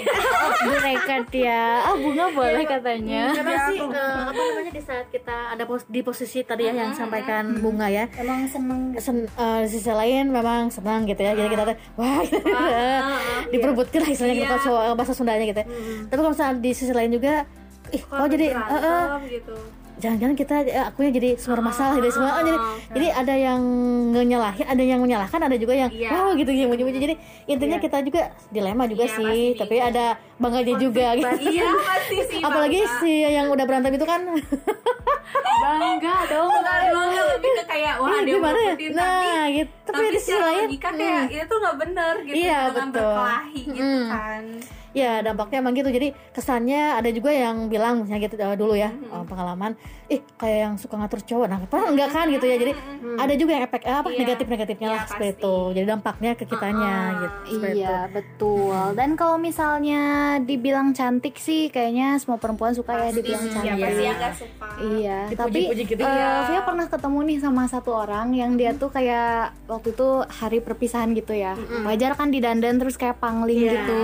Bu 0.61 0.75
nekat 0.77 1.27
ya. 1.33 1.87
Oh 1.87 1.97
bunga 1.97 2.27
boleh 2.31 2.64
katanya. 2.67 3.23
karena 3.33 3.57
sih 3.67 3.79
eh, 3.79 4.21
apa 4.25 4.41
namanya 4.41 4.73
di 4.73 4.83
saat 4.83 5.07
kita 5.09 5.37
ada 5.53 5.65
pos- 5.65 5.87
di 5.87 6.01
posisi 6.01 6.39
tadi 6.41 6.65
ya 6.65 6.73
yang 6.75 6.93
sampaikan 6.93 7.59
bunga 7.59 7.87
ya. 7.87 8.05
Emang 8.15 8.45
seneng. 8.47 8.97
Sen, 8.97 9.25
eh, 9.27 9.59
di 9.63 9.69
sisi 9.69 9.91
lain 9.91 10.29
memang 10.29 10.69
senang 10.69 11.05
gitu 11.05 11.21
ya. 11.21 11.33
Jadi 11.33 11.49
kita 11.49 11.63
tuh 11.65 11.77
wah 11.95 12.19
gitu, 12.21 12.39
diperebutkan 13.51 14.01
lah 14.01 14.11
istilahnya 14.11 14.37
kita 14.39 14.57
kalau 14.57 14.65
cowok 14.65 14.95
bahasa 14.95 15.13
Sundanya 15.13 15.45
gitu. 15.45 15.61
Ya. 15.61 15.69
tapi 16.05 16.19
kalau 16.19 16.33
misalnya 16.33 16.55
di 16.59 16.71
sisi 16.71 16.93
lain 16.93 17.11
juga 17.11 17.35
ih 17.91 18.03
kok 18.03 18.27
jadi 18.27 18.47
eh, 18.51 18.57
eh, 18.57 18.81
berantem 18.81 19.23
gitu 19.31 19.57
jangan-jangan 20.05 20.37
kita 20.37 20.55
eh, 20.63 20.85
akunya 20.85 21.11
jadi 21.11 21.31
sumber 21.35 21.61
masalah 21.63 21.97
gitu 21.97 22.13
semua 22.13 22.33
oh, 22.33 22.43
jadi 22.43 22.59
jadi 22.93 23.07
ada 23.17 23.35
yang 23.35 23.63
nyalahin 24.13 24.67
ada 24.67 24.83
yang 24.83 25.01
menyalahkan 25.01 25.41
ada 25.41 25.57
juga 25.57 25.73
yang 25.75 25.89
Iya. 25.89 26.11
oh 26.13 26.31
gitu 26.35 26.51
gitu 26.51 26.67
muji-muji 26.67 26.99
jadi 27.01 27.15
intinya 27.47 27.79
kita 27.79 27.99
juga 28.01 28.23
dilema 28.49 28.85
juga 28.85 29.05
Iya, 29.05 29.15
sih 29.15 29.25
pasti. 29.25 29.59
tapi 29.59 29.77
ada 29.81 30.05
bangganya 30.37 30.75
juga 30.77 31.07
gitu. 31.15 31.35
iya 31.49 31.69
pasti 31.73 32.17
sih 32.27 32.41
apalagi 32.47 32.79
bangga. 32.79 33.01
si 33.01 33.13
yang 33.25 33.47
udah 33.49 33.65
berantem 33.65 33.93
itu 33.93 34.05
kan 34.05 34.21
bangga 35.57 36.17
dong 36.29 36.53
bangga 36.53 37.23
lebih 37.33 37.51
ke 37.55 37.65
kayak 37.65 37.95
wah 37.97 38.11
Ih, 38.11 38.23
dia 38.23 38.35
gimana 38.35 38.59
ya 38.61 38.75
nah 38.93 39.09
tapi 39.41 39.55
gitu 39.55 39.71
tapi, 39.85 39.97
tapi 39.97 40.05
di 40.07 40.21
sisi 40.21 40.35
lain 40.37 40.63
logika 40.65 40.91
kayak 40.91 41.23
hmm, 41.25 41.41
itu 41.41 41.55
nggak 41.57 41.77
bener 41.79 42.15
gitu 42.23 42.35
Iya, 42.37 42.59
dengan 42.67 42.89
betul. 42.89 43.01
berkelahi 43.01 43.61
gitu 43.65 43.81
Mm. 43.95 44.09
kan 44.11 44.43
ya 44.95 45.21
dampaknya 45.21 45.59
emang 45.59 45.75
gitu 45.75 45.91
jadi 45.91 46.09
kesannya 46.31 46.95
ada 46.95 47.11
juga 47.11 47.29
yang 47.29 47.67
bilang 47.67 48.01
misalnya 48.01 48.23
gitu 48.23 48.35
eh, 48.37 48.55
dulu 48.55 48.75
ya 48.75 48.89
eh, 48.89 49.25
pengalaman 49.25 49.75
ih 50.07 50.23
kayak 50.33 50.59
yang 50.61 50.75
suka 50.75 50.95
ngatur 50.95 51.19
cowok 51.21 51.47
nah 51.47 51.59
padahal 51.61 51.91
enggak 51.91 52.11
kan 52.11 52.27
gitu 52.29 52.45
ya 52.45 52.57
jadi 52.57 52.73
ada 53.17 53.35
juga 53.35 53.51
yang 53.53 53.65
efek 53.65 53.83
eh, 53.83 53.91
apa 53.93 54.07
Iya. 54.07 54.19
negatif 54.21 54.47
negatifnya 54.47 54.87
Iya, 54.87 54.95
lah 54.95 55.03
seperti 55.05 55.27
pasti. 55.27 55.41
itu 55.41 55.55
jadi 55.75 55.87
dampaknya 55.89 56.31
ke 56.33 56.45
kitanya 56.45 56.95
gitu 57.17 57.37
seperti 57.51 57.75
Iya 57.75 57.91
itu. 57.99 58.15
betul. 58.15 58.85
Dan 58.95 59.11
kalau 59.15 59.37
misalnya 59.37 60.03
dibilang 60.39 60.89
cantik 60.93 61.35
sih, 61.37 61.67
kayaknya 61.69 62.15
semua 62.17 62.39
perempuan 62.39 62.71
suka 62.71 62.95
ya 62.97 63.11
dibilang 63.11 63.45
cantik. 63.45 63.75
sih 63.91 64.05
yang 64.05 64.17
gak 64.17 64.35
suka 64.37 64.67
Iya, 64.77 65.19
tapi 65.33 65.51
Dipuji-puji 65.67 65.83
gitu. 65.89 66.01
eh, 66.01 66.07
Iya. 66.07 66.31
Via 66.49 66.61
pernah 66.63 66.87
ketemu 66.87 67.19
nih 67.25 67.39
sama 67.41 67.63
satu 67.65 67.91
orang 67.93 68.31
yang 68.33 68.55
dia 68.55 68.71
tuh 68.73 68.89
kayak 68.89 69.35
waktu 69.67 69.91
itu 69.91 70.09
hari 70.31 70.59
perpisahan 70.61 71.11
gitu 71.13 71.33
ya. 71.33 71.59
Wajar 71.83 72.15
kan 72.15 72.29
didandan 72.29 72.79
terus 72.79 72.95
kayak 72.95 73.19
pangling 73.19 73.59
Iya. 73.61 73.73
gitu. 73.81 74.01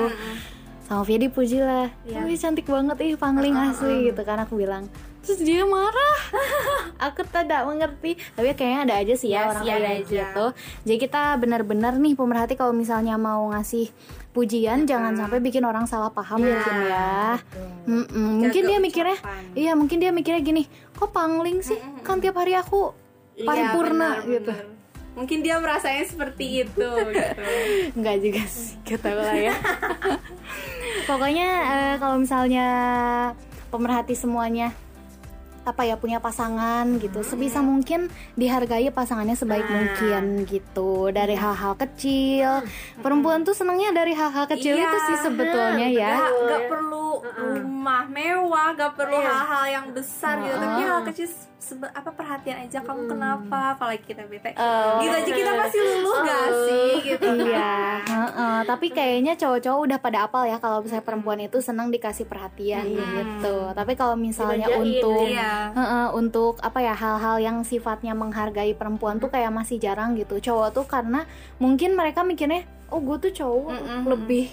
Sama 0.91 1.07
dipuji 1.07 1.63
lah. 1.63 1.87
Wih 2.03 2.35
cantik 2.35 2.67
banget 2.67 2.99
ih 2.99 3.15
pangling 3.15 3.55
asli 3.55 4.11
gitu 4.11 4.27
kan 4.27 4.43
aku 4.43 4.59
bilang. 4.59 4.91
Terus 5.23 5.39
dia 5.39 5.63
marah. 5.63 6.19
aku 7.07 7.23
tidak 7.23 7.63
mengerti. 7.63 8.19
Tapi 8.35 8.51
kayaknya 8.53 8.81
ada 8.83 8.95
aja 8.99 9.15
sih 9.15 9.31
ya 9.31 9.39
Iya 9.39 9.43
orang 9.47 9.63
sih, 9.63 9.71
ada 9.71 9.79
kayak 9.81 10.01
aja. 10.03 10.11
gitu. 10.11 10.47
Jadi 10.83 10.97
kita 10.99 11.23
benar-benar 11.39 11.95
nih 11.95 12.19
pemerhati 12.19 12.59
kalau 12.59 12.75
misalnya 12.75 13.15
mau 13.15 13.55
ngasih 13.55 13.87
pujian 14.31 14.83
jangan 14.83 15.15
sampai 15.15 15.39
bikin 15.39 15.63
orang 15.63 15.87
salah 15.87 16.11
paham 16.11 16.43
mungkin 16.43 16.77
ya. 16.85 17.39
Mm-mm. 17.87 18.43
Mungkin 18.43 18.63
dia 18.65 18.79
mikirnya 18.79 19.15
ucapan. 19.15 19.43
Iya 19.55 19.73
mungkin 19.75 19.97
dia 19.97 20.11
mikirnya 20.11 20.41
gini, 20.41 20.63
kok 20.91 21.11
pangling 21.11 21.63
sih? 21.63 21.79
Kan 22.03 22.19
tiap 22.19 22.35
hari 22.35 22.55
aku 22.55 22.95
Iya, 23.35 23.47
paripurna 23.47 24.21
bener, 24.21 24.27
gitu. 24.29 24.53
bener. 24.53 24.67
mungkin 25.11 25.39
dia 25.41 25.59
merasanya 25.59 26.07
seperti 26.07 26.63
itu 26.63 26.87
gitu 26.87 27.43
Enggak 27.99 28.17
juga 28.21 28.43
sih, 28.47 28.79
kita 28.81 29.11
lah 29.11 29.35
ya. 29.35 29.55
Pokoknya 31.09 31.49
eh, 31.65 31.95
kalau 31.97 32.17
misalnya 32.21 32.69
pemerhati 33.71 34.13
semuanya 34.19 34.75
apa 35.71 35.83
ya 35.83 35.95
punya 35.95 36.19
pasangan 36.19 36.99
gitu. 36.99 37.23
Sebisa 37.23 37.61
mungkin 37.61 38.07
dihargai 38.35 38.91
pasangannya 38.91 39.35
sebaik 39.35 39.65
mungkin 39.65 40.45
gitu. 40.45 41.09
Dari 41.09 41.35
hal-hal 41.35 41.75
kecil. 41.75 42.67
Perempuan 42.99 43.43
tuh 43.43 43.53
senangnya 43.53 43.91
dari 43.93 44.13
hal-hal 44.13 44.45
kecil 44.47 44.75
Iya, 44.75 44.85
itu 44.85 44.99
sih 45.07 45.17
sebetulnya 45.23 45.89
ya. 45.89 46.15
Gak, 46.19 46.31
gak 46.45 46.63
perlu 46.69 47.07
rumah 47.33 48.05
mewah, 48.05 48.75
gak 48.75 48.93
perlu 48.95 49.17
hal-hal 49.17 49.65
yang 49.71 49.87
besar 49.91 50.39
gitu. 50.41 50.57
Tapi 50.57 50.81
hal 50.83 51.01
kecil 51.05 51.29
sebe- 51.61 51.93
apa 51.93 52.11
perhatian 52.11 52.57
aja. 52.61 52.81
Kamu 52.81 53.07
kenapa? 53.07 53.77
Kalau 53.77 53.91
lagi 53.91 54.05
kita 54.05 54.25
bete. 54.25 54.51
gitu 54.99 55.15
aja. 55.15 55.31
Kita 55.31 55.53
pasti 55.57 55.79
luluh 55.79 56.17
gak 56.21 56.47
sih? 56.67 56.91
Gitu. 57.07 57.27
Iya, 57.47 57.73
heeh. 58.03 58.57
tapi 58.63 58.87
kayaknya 58.89 59.35
cowok-cowok 59.35 59.81
udah 59.83 59.99
pada 59.99 60.19
apal 60.23 60.45
ya 60.45 60.57
kalau 60.57 60.81
misalnya 60.81 61.03
perempuan 61.03 61.41
itu 61.41 61.59
senang 61.59 61.89
dikasih 61.89 62.25
perhatian 62.25 62.85
gitu. 62.87 63.57
Tapi 63.73 63.93
kalau 63.95 64.15
misalnya 64.15 64.67
Dimanjain, 64.67 65.01
untuk 65.01 65.25
Iya. 65.27 65.53
Heeh, 65.77 66.07
untuk 66.17 66.57
apa 66.65 66.79
ya 66.81 66.95
hal-hal 66.97 67.37
yang 67.43 67.57
sifatnya 67.63 68.17
menghargai 68.17 68.73
perempuan 68.73 69.21
tuh 69.21 69.29
kayak 69.29 69.53
masih 69.53 69.77
jarang 69.77 70.17
gitu. 70.17 70.41
Cowok 70.41 70.69
tuh 70.73 70.87
karena 70.89 71.29
mungkin 71.61 71.93
mereka 71.93 72.25
mikirnya, 72.25 72.65
oh 72.89 73.01
gue 73.05 73.31
tuh 73.31 73.33
cowok 73.45 74.07
lebih 74.09 74.49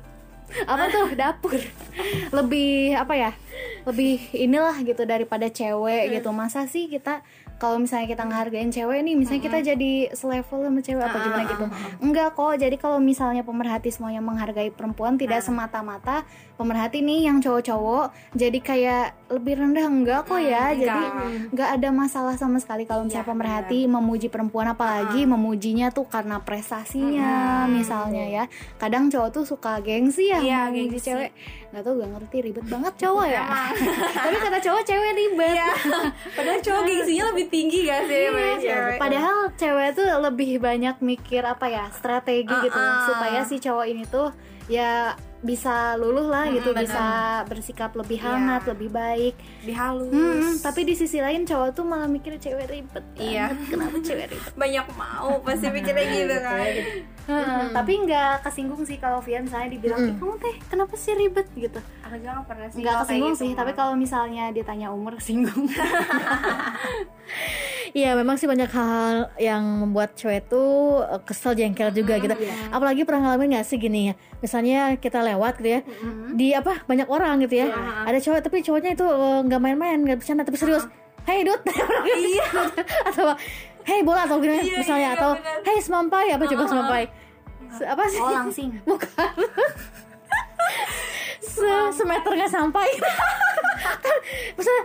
apa 0.72 0.84
tuh 0.88 1.06
dapur. 1.14 1.60
Lebih 2.38 2.96
apa 2.96 3.14
ya 3.14 3.30
lebih 3.84 4.20
inilah 4.36 4.76
gitu 4.84 5.04
daripada 5.08 5.48
cewek 5.48 6.16
gitu. 6.16 6.30
Masa 6.32 6.64
sih 6.68 6.88
kita 6.88 7.24
kalau 7.60 7.76
misalnya 7.76 8.08
kita 8.08 8.24
ngehargain 8.24 8.72
cewek 8.72 9.04
nih 9.04 9.14
misalnya 9.14 9.42
kita 9.44 9.58
jadi 9.60 9.92
selevel 10.16 10.58
sama 10.64 10.80
cewek 10.80 11.04
apa 11.04 11.18
gimana 11.20 11.44
gitu. 11.44 11.66
enggak 12.00 12.28
kok 12.32 12.56
jadi 12.56 12.76
kalau 12.80 12.98
misalnya 12.98 13.44
pemerhati 13.44 13.92
semuanya 13.92 14.24
menghargai 14.24 14.72
perempuan 14.72 15.20
tidak 15.20 15.44
semata-mata 15.44 16.24
pemerhati 16.56 17.00
nih 17.00 17.28
yang 17.28 17.40
cowok-cowok 17.40 18.12
jadi 18.36 18.58
kayak 18.60 19.06
lebih 19.30 19.60
rendah. 19.60 19.86
Enggak 19.86 20.26
kok 20.26 20.40
ya 20.40 20.72
jadi 20.72 21.04
enggak 21.52 21.68
ada 21.76 21.88
masalah 21.92 22.34
sama 22.36 22.60
sekali 22.60 22.84
kalau 22.84 23.04
misalnya 23.04 23.28
pemerhati 23.28 23.84
memuji 23.84 24.28
perempuan 24.28 24.68
apalagi 24.68 25.24
memujinya 25.24 25.88
tuh 25.88 26.04
karena 26.08 26.40
prestasinya 26.44 27.64
misalnya 27.68 28.24
ya. 28.26 28.44
Kadang 28.76 29.08
cowok 29.12 29.30
tuh 29.30 29.44
suka 29.44 29.80
gengsi 29.84 30.32
ya 30.32 30.40
Iya, 30.40 30.60
memuji 30.68 30.96
gengsi. 30.96 31.06
cewek. 31.12 31.30
Nggak 31.70 31.82
tahu 31.86 31.94
gak 32.02 32.10
ngerti 32.18 32.36
ribet 32.42 32.66
banget 32.66 32.94
cowok 32.98 33.26
ya. 33.30 33.42
Tapi 34.10 34.36
kata 34.40 34.58
cowok 34.58 34.82
cewek 34.84 35.10
ribet. 35.14 35.54
Iya. 35.54 35.70
Padahal 36.36 36.60
cowok 36.60 36.82
gengsinya 36.86 37.24
lebih 37.34 37.46
tinggi 37.50 37.78
gak 37.84 38.06
sih 38.06 38.20
daripada 38.30 38.54
cewek? 38.62 38.96
Padahal 39.02 39.36
cewek 39.58 39.88
tuh 39.98 40.06
lebih 40.06 40.50
banyak 40.62 40.96
mikir 41.02 41.42
apa 41.42 41.66
ya 41.66 41.84
strategi 41.90 42.48
gitu 42.48 42.78
Uh-uh. 42.78 43.06
supaya 43.10 43.40
si 43.44 43.58
cowok 43.58 43.86
ini 43.90 44.06
tuh 44.06 44.30
ya 44.70 45.18
bisa 45.40 45.96
luluh 45.96 46.28
lah 46.28 46.52
gitu 46.52 46.76
bisa 46.76 47.40
bersikap 47.48 47.96
lebih 47.96 48.20
hangat 48.20 48.68
lebih 48.68 48.92
baik. 48.92 49.34
Lebih 49.64 49.76
halus. 49.76 50.12
Hmm, 50.12 50.54
tapi 50.60 50.84
di 50.84 50.92
sisi 50.92 51.16
lain 51.16 51.48
cowok 51.48 51.68
tuh 51.72 51.84
malah 51.88 52.06
mikir 52.06 52.36
cewek 52.36 52.68
ribet. 52.68 53.04
Iya. 53.16 53.48
banget. 53.50 53.68
Kenapa 53.72 53.96
cewek 54.04 54.26
ribet? 54.36 54.52
Banyak 54.62 54.86
mau 55.00 55.40
pasti 55.40 55.66
mikirnya 55.72 56.06
gitu 56.20 56.36
kan. 56.44 56.72
Heeh, 57.30 57.64
Tapi 57.70 57.92
nggak 58.06 58.32
kesinggung 58.42 58.82
sih 58.82 58.98
kalau 58.98 59.22
Vian 59.22 59.46
misalnya 59.46 59.70
dibilang 59.70 60.00
"Ih, 60.02 60.14
kamu 60.18 60.34
teh 60.42 60.54
kenapa 60.66 60.94
sih 60.98 61.14
ribet 61.14 61.46
gitu. 61.54 61.80
Aku 62.02 62.14
juga 62.18 62.42
gak 62.42 62.46
pernah 62.50 62.66
sih 62.68 62.78
Nggak 62.82 62.96
kesinggung 63.06 63.34
gitu, 63.34 63.42
sih. 63.46 63.50
Tapi 63.54 63.72
kalau 63.72 63.94
misalnya 63.94 64.44
ditanya 64.50 64.90
umur 64.90 65.14
kesinggung. 65.16 65.70
Iya 67.90 68.14
memang 68.14 68.38
sih 68.38 68.46
banyak 68.46 68.70
hal 68.70 69.34
yang 69.34 69.62
membuat 69.82 70.14
cewek 70.14 70.46
tuh 70.46 71.02
eh, 71.02 71.18
kesel 71.26 71.58
jengkel 71.58 71.90
juga 71.90 72.22
gitu. 72.22 72.34
Apalagi 72.70 73.02
pernah 73.02 73.34
ngalamin 73.34 73.58
gak 73.58 73.66
sih 73.66 73.82
gini 73.82 74.10
ya? 74.10 74.14
Misalnya 74.38 74.94
kita 74.94 75.18
lewat 75.26 75.58
gitu 75.58 75.70
ya, 75.74 75.80
di 76.30 76.54
apa 76.54 76.86
banyak 76.86 77.10
orang 77.10 77.42
gitu 77.42 77.66
ya. 77.66 77.74
Ada 78.06 78.18
cowok 78.22 78.40
tapi 78.46 78.62
cowoknya 78.62 78.94
itu 78.94 79.06
eh, 79.06 79.40
nggak 79.42 79.60
main-main, 79.60 79.98
nggak 80.06 80.22
bercanda 80.22 80.46
tapi 80.46 80.58
serius. 80.58 80.86
Hey 81.26 81.44
dut, 81.44 81.60
iya. 82.16 82.46
atau 83.12 83.36
hey 83.84 84.00
bola 84.00 84.24
atau 84.24 84.40
gini 84.40 84.56
misalnya 84.72 85.12
atau 85.12 85.36
hey 85.66 85.78
semampai 85.82 86.32
apa 86.32 86.48
coba 86.48 86.64
semampai? 86.64 87.02
Se- 87.72 87.86
Apa 87.86 88.02
sih? 88.06 88.18
Oh 88.18 88.30
langsing. 88.30 88.70
Bukan. 88.88 89.30
Se 91.42 91.66
semeter 91.92 92.32
nggak 92.32 92.48
sampai. 92.48 92.86
misalnya, 94.54 94.84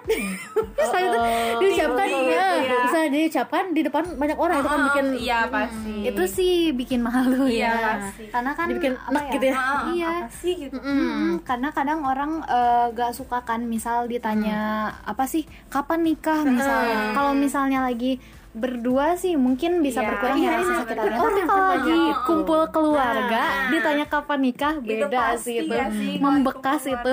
misalnya 0.73 1.07
itu 1.07 1.19
diucapkan, 1.59 2.07
ya, 2.07 2.47
misalnya 2.81 3.09
diucapkan 3.11 3.63
di 3.69 3.81
depan 3.83 4.03
banyak 4.15 4.35
orang 4.35 4.55
itu 4.57 4.69
kan 4.69 4.81
bikin 4.83 5.05
Iya 5.19 5.39
pasti. 5.47 5.95
itu 6.05 6.23
sih 6.25 6.53
bikin 6.71 6.99
malu 7.01 7.43
Iya, 7.45 7.69
ya. 7.69 7.75
pasti. 7.99 8.23
Karena 8.29 8.51
kan 8.53 8.65
dibikin 8.67 8.93
enak 8.95 9.23
gitu 9.29 9.45
ya. 9.45 9.53
Ah, 9.53 9.81
Iya. 9.87 10.11
Sih 10.31 10.53
gitu? 10.57 10.77
Mm, 10.77 11.43
karena 11.43 11.69
kadang 11.69 12.01
orang 12.01 12.39
eh, 12.41 12.85
gak 12.93 13.11
suka 13.13 13.43
kan 13.43 13.61
misal 13.63 14.07
ditanya 14.07 14.57
apa 15.01 15.25
sih 15.25 15.43
kapan 15.67 16.01
nikah 16.01 16.41
misalnya 16.41 17.11
kalau 17.11 17.35
misalnya 17.35 17.83
lagi 17.83 18.17
berdua 18.55 19.19
sih 19.19 19.35
mungkin 19.35 19.83
bisa 19.83 19.99
Iya, 19.99 20.07
berkurang 20.07 20.37
iya, 20.39 20.47
ya 20.47 20.55
rasa 20.55 20.63
iya, 20.65 20.77
sakit 20.79 20.95
hatinya 20.95 21.19
tapi 21.19 21.41
kalau 21.43 21.65
lagi 21.67 21.99
kumpul 22.23 22.61
keluarga 22.71 23.43
ditanya 23.67 24.05
kapan 24.07 24.39
nikah 24.41 24.73
Itu 24.79 24.87
beda 24.87 25.17
pasti 25.35 25.43
sih 25.43 25.55
itu. 25.61 25.73
ya 25.75 25.85
sih, 25.91 26.13
membekas 26.17 26.81
itu. 26.87 27.11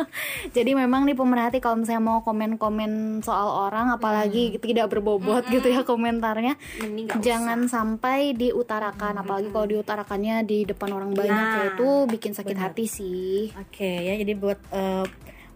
jadi 0.56 0.70
memang 0.72 1.02
nih 1.02 1.12
pemerhati 1.12 1.58
kalau 1.58 1.82
misalnya 1.82 2.00
mau 2.00 2.18
komen-komen 2.22 2.92
soal 3.20 3.66
orang 3.66 3.90
apalagi 3.90 4.56
tidak 4.58 4.86
berbobot 4.88 5.42
gitu 5.50 5.66
ya 5.66 5.82
komentarnya 5.82 6.54
Mending 6.78 7.10
nggak 7.10 7.18
jangan 7.18 7.66
sampai 7.66 8.32
diutarakan. 8.32 9.20
Apalagi 9.20 9.50
kalau 9.50 9.66
diutarakannya 9.66 10.42
di 10.42 10.62
depan 10.64 10.90
orang 10.92 11.10
banyak 11.10 11.34
Nah, 11.36 11.54
ya 11.56 11.64
itu 11.74 11.88
bikin 12.06 12.30
sakit 12.30 12.54
hati 12.54 12.84
sih. 12.86 13.50
Oke 13.52 14.06
ya 14.06 14.14
jadi 14.14 14.32
buat 14.32 14.58
eh, 14.70 15.04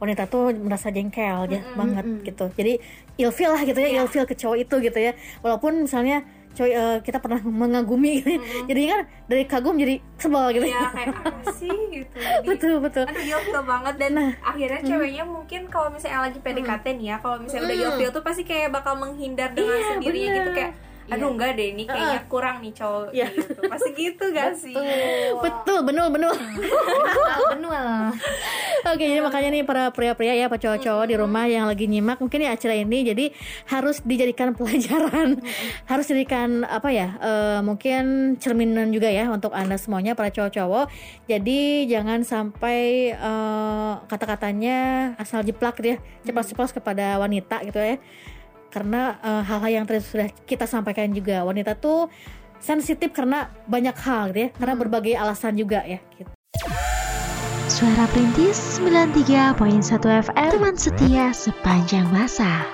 wanita 0.00 0.24
tuh 0.26 0.50
merasa 0.56 0.88
jengkel 0.88 1.46
ya 1.52 1.60
banget 1.76 2.24
gitu. 2.24 2.48
Jadi 2.56 2.80
ilfil 3.20 3.52
lah 3.52 3.62
gitu 3.62 3.78
ya, 3.78 4.00
ilfil 4.00 4.24
ke 4.24 4.34
cowok 4.34 4.56
itu 4.64 4.74
gitu 4.80 4.98
ya. 4.98 5.12
Walaupun 5.44 5.84
misalnya 5.84 6.24
cowok 6.50 6.70
eh, 6.72 6.98
kita 7.06 7.18
pernah 7.22 7.38
mengagumi 7.44 8.24
gitu. 8.24 8.40
Jadi 8.66 8.80
kan 8.90 9.00
dari 9.30 9.44
kagum 9.46 9.78
jadi 9.78 10.02
sebel 10.18 10.44
gitu. 10.56 10.66
ya 10.66 10.90
kayak 10.90 11.14
apa 11.22 11.52
sih 11.54 11.70
gitu 11.94 12.16
Jadi, 12.42 12.46
betul 12.48 12.74
betul. 12.82 13.04
aduh 13.06 13.22
ilfil 13.22 13.62
banget 13.62 13.94
dan 14.02 14.12
akhirnya 14.42 14.80
ceweknya 14.82 15.24
mungkin 15.28 15.60
kalau 15.70 15.88
misalnya 15.94 16.26
lagi 16.26 16.38
PDKT 16.42 16.86
nih 16.98 17.06
ya 17.14 17.16
kalau 17.22 17.36
misalnya 17.38 17.70
udah 17.70 17.78
ilfil 17.86 18.10
tuh 18.10 18.22
pasti 18.26 18.42
kayak 18.42 18.74
bakal 18.74 18.98
menghindar 18.98 19.54
dengan 19.54 19.78
sendirinya 19.94 20.32
gitu 20.42 20.50
kayak 20.56 20.72
aduh 21.10 21.28
enggak 21.34 21.50
deh 21.58 21.68
ini 21.74 21.84
kayaknya 21.84 22.20
kurang 22.30 22.62
nih 22.62 22.72
cowok 22.72 23.10
gitu. 23.10 23.60
Pasti 23.66 23.90
gitu 23.98 24.24
gak 24.36 24.52
sih? 24.54 24.74
Betul, 25.42 25.78
benul 25.82 26.08
benul. 26.14 26.34
benul 27.56 27.72
Oke, 28.80 29.04
jadi 29.04 29.20
makanya 29.20 29.48
nih 29.52 29.62
para 29.68 29.92
pria-pria 29.92 30.32
ya, 30.32 30.46
para 30.48 30.56
cowok-cowok 30.56 31.04
di 31.04 31.14
rumah 31.20 31.44
yang 31.44 31.68
lagi 31.68 31.84
nyimak 31.84 32.16
mungkin 32.16 32.48
ya 32.48 32.56
acara 32.56 32.80
ini, 32.80 33.04
jadi 33.04 33.28
harus 33.68 34.00
dijadikan 34.00 34.52
pelajaran, 34.56 35.36
harus 35.84 36.04
dijadikan 36.08 36.64
apa 36.64 36.88
ya, 36.88 37.08
eh, 37.20 37.60
mungkin 37.60 38.34
cerminan 38.40 38.88
juga 38.88 39.12
ya 39.12 39.28
untuk 39.28 39.52
anda 39.52 39.76
semuanya 39.76 40.16
para 40.16 40.32
cowok-cowok. 40.32 40.88
Jadi 41.28 41.92
jangan 41.92 42.24
sampai 42.24 43.12
eh, 43.12 43.92
kata-katanya 44.08 45.12
asal 45.20 45.44
jeplak 45.44 45.76
gitu 45.76 45.96
ya, 45.96 45.98
ceplos-ceplos 46.24 46.72
kepada 46.72 47.20
wanita 47.20 47.60
gitu 47.68 47.76
ya. 47.76 48.00
Karena 48.70 49.18
eh, 49.18 49.42
hal-hal 49.42 49.82
yang 49.82 49.84
tadi 49.84 50.00
sudah 50.00 50.30
kita 50.46 50.64
sampaikan 50.64 51.10
juga, 51.10 51.42
wanita 51.42 51.74
tuh 51.74 52.06
sensitif 52.62 53.10
karena 53.10 53.50
banyak 53.66 53.96
hal 53.98 54.30
gitu 54.30 54.40
ya, 54.46 54.48
karena 54.54 54.74
berbagai 54.78 55.14
alasan 55.18 55.58
juga 55.58 55.82
ya. 55.82 55.98
Gitu. 56.14 56.30
Suara 57.70 58.04
Perintis 58.10 58.82
93.1 58.82 59.56
FM 60.26 60.50
Teman 60.52 60.76
setia 60.76 61.32
sepanjang 61.32 62.06
masa. 62.12 62.66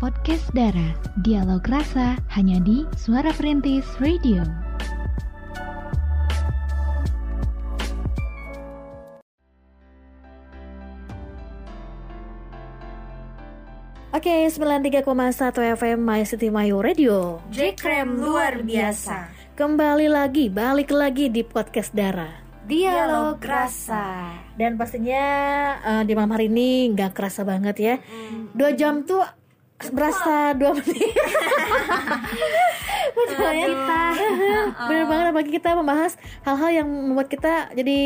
Podcast 0.00 0.48
Dara. 0.56 0.96
Dialog 1.20 1.60
Rasa 1.68 2.16
Hanya 2.32 2.62
di 2.62 2.88
Suara 2.96 3.34
Perintis 3.34 3.84
Radio 4.00 4.69
Oke, 14.20 14.52
93,1 14.52 15.80
FM 15.80 16.04
My 16.04 16.28
City 16.28 16.52
Mayu 16.52 16.84
Radio. 16.84 17.40
J-Krem 17.48 18.20
luar 18.20 18.60
biasa. 18.60 19.32
Kembali 19.56 20.12
lagi, 20.12 20.52
balik 20.52 20.92
lagi 20.92 21.32
di 21.32 21.40
podcast 21.40 21.88
Dara. 21.96 22.28
Dialog 22.68 23.40
rasa. 23.40 24.36
Dan 24.60 24.76
pastinya 24.76 25.24
eh, 25.80 26.02
di 26.04 26.12
malam 26.12 26.36
hari 26.36 26.52
ini 26.52 26.92
nggak 26.92 27.16
kerasa 27.16 27.48
banget 27.48 27.76
ya. 27.80 27.94
Dua 28.52 28.76
jam 28.76 29.08
tuh 29.08 29.24
berasa 29.88 30.52
dua 30.52 30.76
menit. 30.76 31.16
Betul 33.20 33.52
ya? 33.52 33.66
Bener 34.88 35.04
banget 35.04 35.26
apalagi 35.28 35.52
kita 35.52 35.70
membahas 35.72 36.12
hal-hal 36.40 36.70
yang 36.82 36.88
membuat 36.88 37.28
kita 37.28 37.52
jadi 37.72 38.00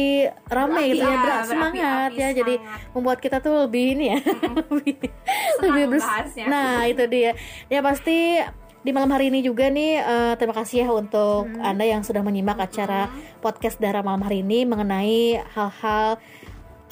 ramai 0.47 0.95
gitu 0.95 1.05
ya, 1.05 1.17
ber- 1.17 1.47
semangat 1.47 2.11
ya. 2.15 2.29
Jadi 2.33 2.55
membuat 2.91 3.19
kita 3.19 3.37
tuh 3.39 3.67
lebih 3.67 3.85
ini 3.95 4.05
ya, 4.11 4.19
lebih 4.73 4.97
lebih 5.61 5.85
bers-. 5.89 6.09
Nah 6.47 6.85
itu 6.87 7.05
dia. 7.07 7.33
Ya 7.67 7.81
pasti 7.81 8.41
di 8.85 8.93
malam 8.93 9.09
hari 9.09 9.33
ini 9.33 9.41
juga 9.41 9.73
nih 9.73 9.97
eh, 9.97 10.35
terima 10.37 10.53
kasih 10.53 10.85
ya 10.85 10.89
untuk 10.93 11.49
anda 11.59 11.89
yang 11.89 12.05
sudah 12.05 12.21
menyimak 12.21 12.61
acara 12.61 13.09
podcast 13.41 13.81
Dara 13.81 14.05
malam 14.05 14.21
hari 14.21 14.45
ini 14.45 14.69
mengenai 14.69 15.41
hal-hal 15.57 16.21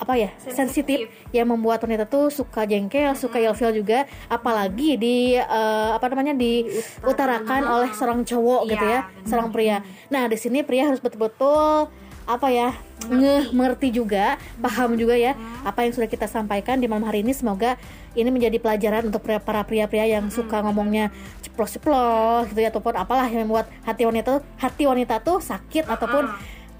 apa 0.03 0.18
ya 0.18 0.34
sensitif. 0.42 1.07
yang 1.30 1.46
membuat 1.46 1.78
wanita 1.86 2.11
tuh 2.11 2.26
suka 2.28 2.66
jengkel, 2.66 3.14
suka 3.14 3.38
ilfil 3.38 3.70
juga, 3.70 4.11
apalagi 4.26 4.98
di 4.98 5.38
eh, 5.38 5.90
apa 5.94 6.11
namanya 6.11 6.34
diutarakan 6.34 7.62
oleh 7.62 7.90
seorang 7.94 8.26
cowok 8.26 8.66
gitu 8.66 8.82
ya, 8.84 9.00
seorang 9.22 9.55
pria. 9.55 9.86
Nah 10.11 10.26
di 10.26 10.34
sini 10.34 10.66
pria 10.66 10.90
harus 10.90 10.98
betul-betul 10.98 11.86
apa 12.22 12.48
ya 12.55 12.70
ngeh 13.11 13.50
mengerti 13.50 13.90
juga, 13.90 14.38
paham 14.62 14.94
juga 14.94 15.18
ya 15.18 15.34
apa 15.66 15.82
yang 15.86 15.94
sudah 15.94 16.07
kita 16.07 16.26
sampaikan 16.26 16.78
di 16.78 16.86
malam 16.90 17.07
hari 17.07 17.22
ini. 17.22 17.34
Semoga 17.34 17.78
ini 18.18 18.30
menjadi 18.30 18.59
pelajaran 18.59 19.11
untuk 19.11 19.22
pria- 19.22 19.42
para 19.42 19.62
pria-pria 19.66 20.07
yang 20.07 20.30
suka 20.30 20.62
ngomongnya 20.62 21.11
ceplos-ceplos 21.42 22.50
gitu 22.50 22.61
ya 22.62 22.70
ataupun 22.70 22.94
apalah 22.94 23.26
yang 23.26 23.46
membuat 23.46 23.66
hati 23.82 24.07
wanita 24.07 24.42
hati 24.57 24.86
wanita 24.86 25.18
tuh 25.22 25.38
sakit 25.42 25.86
ataupun 25.88 26.30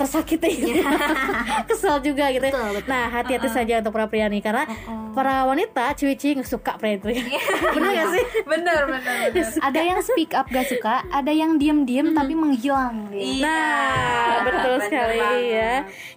tersakiti 0.03 0.51
kesel 1.71 1.97
juga 2.03 2.29
gitu 2.35 2.45
ya. 2.45 2.55
nah 2.91 3.07
hati-hati 3.09 3.49
saja 3.49 3.79
untuk 3.81 3.95
para 3.95 4.07
pria 4.11 4.27
nih 4.27 4.43
karena 4.43 4.67
para 5.13 5.47
wanita 5.47 5.95
ciwi-ciwi 5.95 6.43
nggak 6.43 6.51
suka 6.51 6.73
pria 6.81 6.99
itu 6.99 7.09
ya 7.13 7.25
benar 7.77 7.91
gak 7.93 8.09
sih 8.13 8.25
bener, 8.53 8.81
bener. 8.89 9.17
Ada 9.63 9.81
yang 9.81 9.99
speak 10.03 10.33
up 10.35 10.47
gak 10.51 10.67
suka, 10.69 11.05
ada 11.09 11.33
yang 11.33 11.57
diem-diem 11.57 12.13
tapi 12.13 12.33
menghilang. 12.35 13.09
gitu. 13.13 13.45
Nah, 13.45 14.43
betul 14.45 14.75
bener 14.79 14.87
sekali 14.89 15.19
banget. 15.19 15.55
ya. 15.55 15.73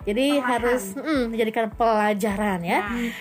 Jadi 0.05 0.25
harus 0.39 0.83
mm, 0.95 1.23
dijadikan 1.33 1.65
pelajaran 1.73 2.59
ya. 2.61 2.79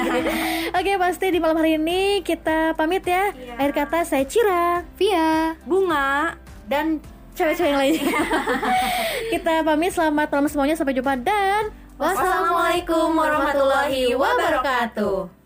Oke, 0.77 1.01
pasti 1.01 1.33
di 1.33 1.41
malam 1.41 1.57
hari 1.57 1.81
ini 1.81 2.21
kita 2.21 2.77
pamit 2.77 3.01
ya. 3.01 3.33
Akhir 3.57 3.73
kata 3.73 4.05
saya 4.05 4.21
Cira. 4.29 4.85
Via 4.93 5.57
Bunga. 5.65 6.37
dan 6.69 7.01
cewek-cewek 7.33 7.73
yang 7.73 7.81
lainnya. 7.81 8.05
Kita 9.33 9.65
pamit 9.65 9.97
selamat 9.97 10.29
malam 10.29 10.47
semuanya 10.47 10.77
sampai 10.77 10.93
jumpa 10.93 11.17
dan 11.19 11.73
Wassalamualaikum 11.97 13.17
warahmatullahi 13.17 14.13
wabarakatuh. 14.13 15.42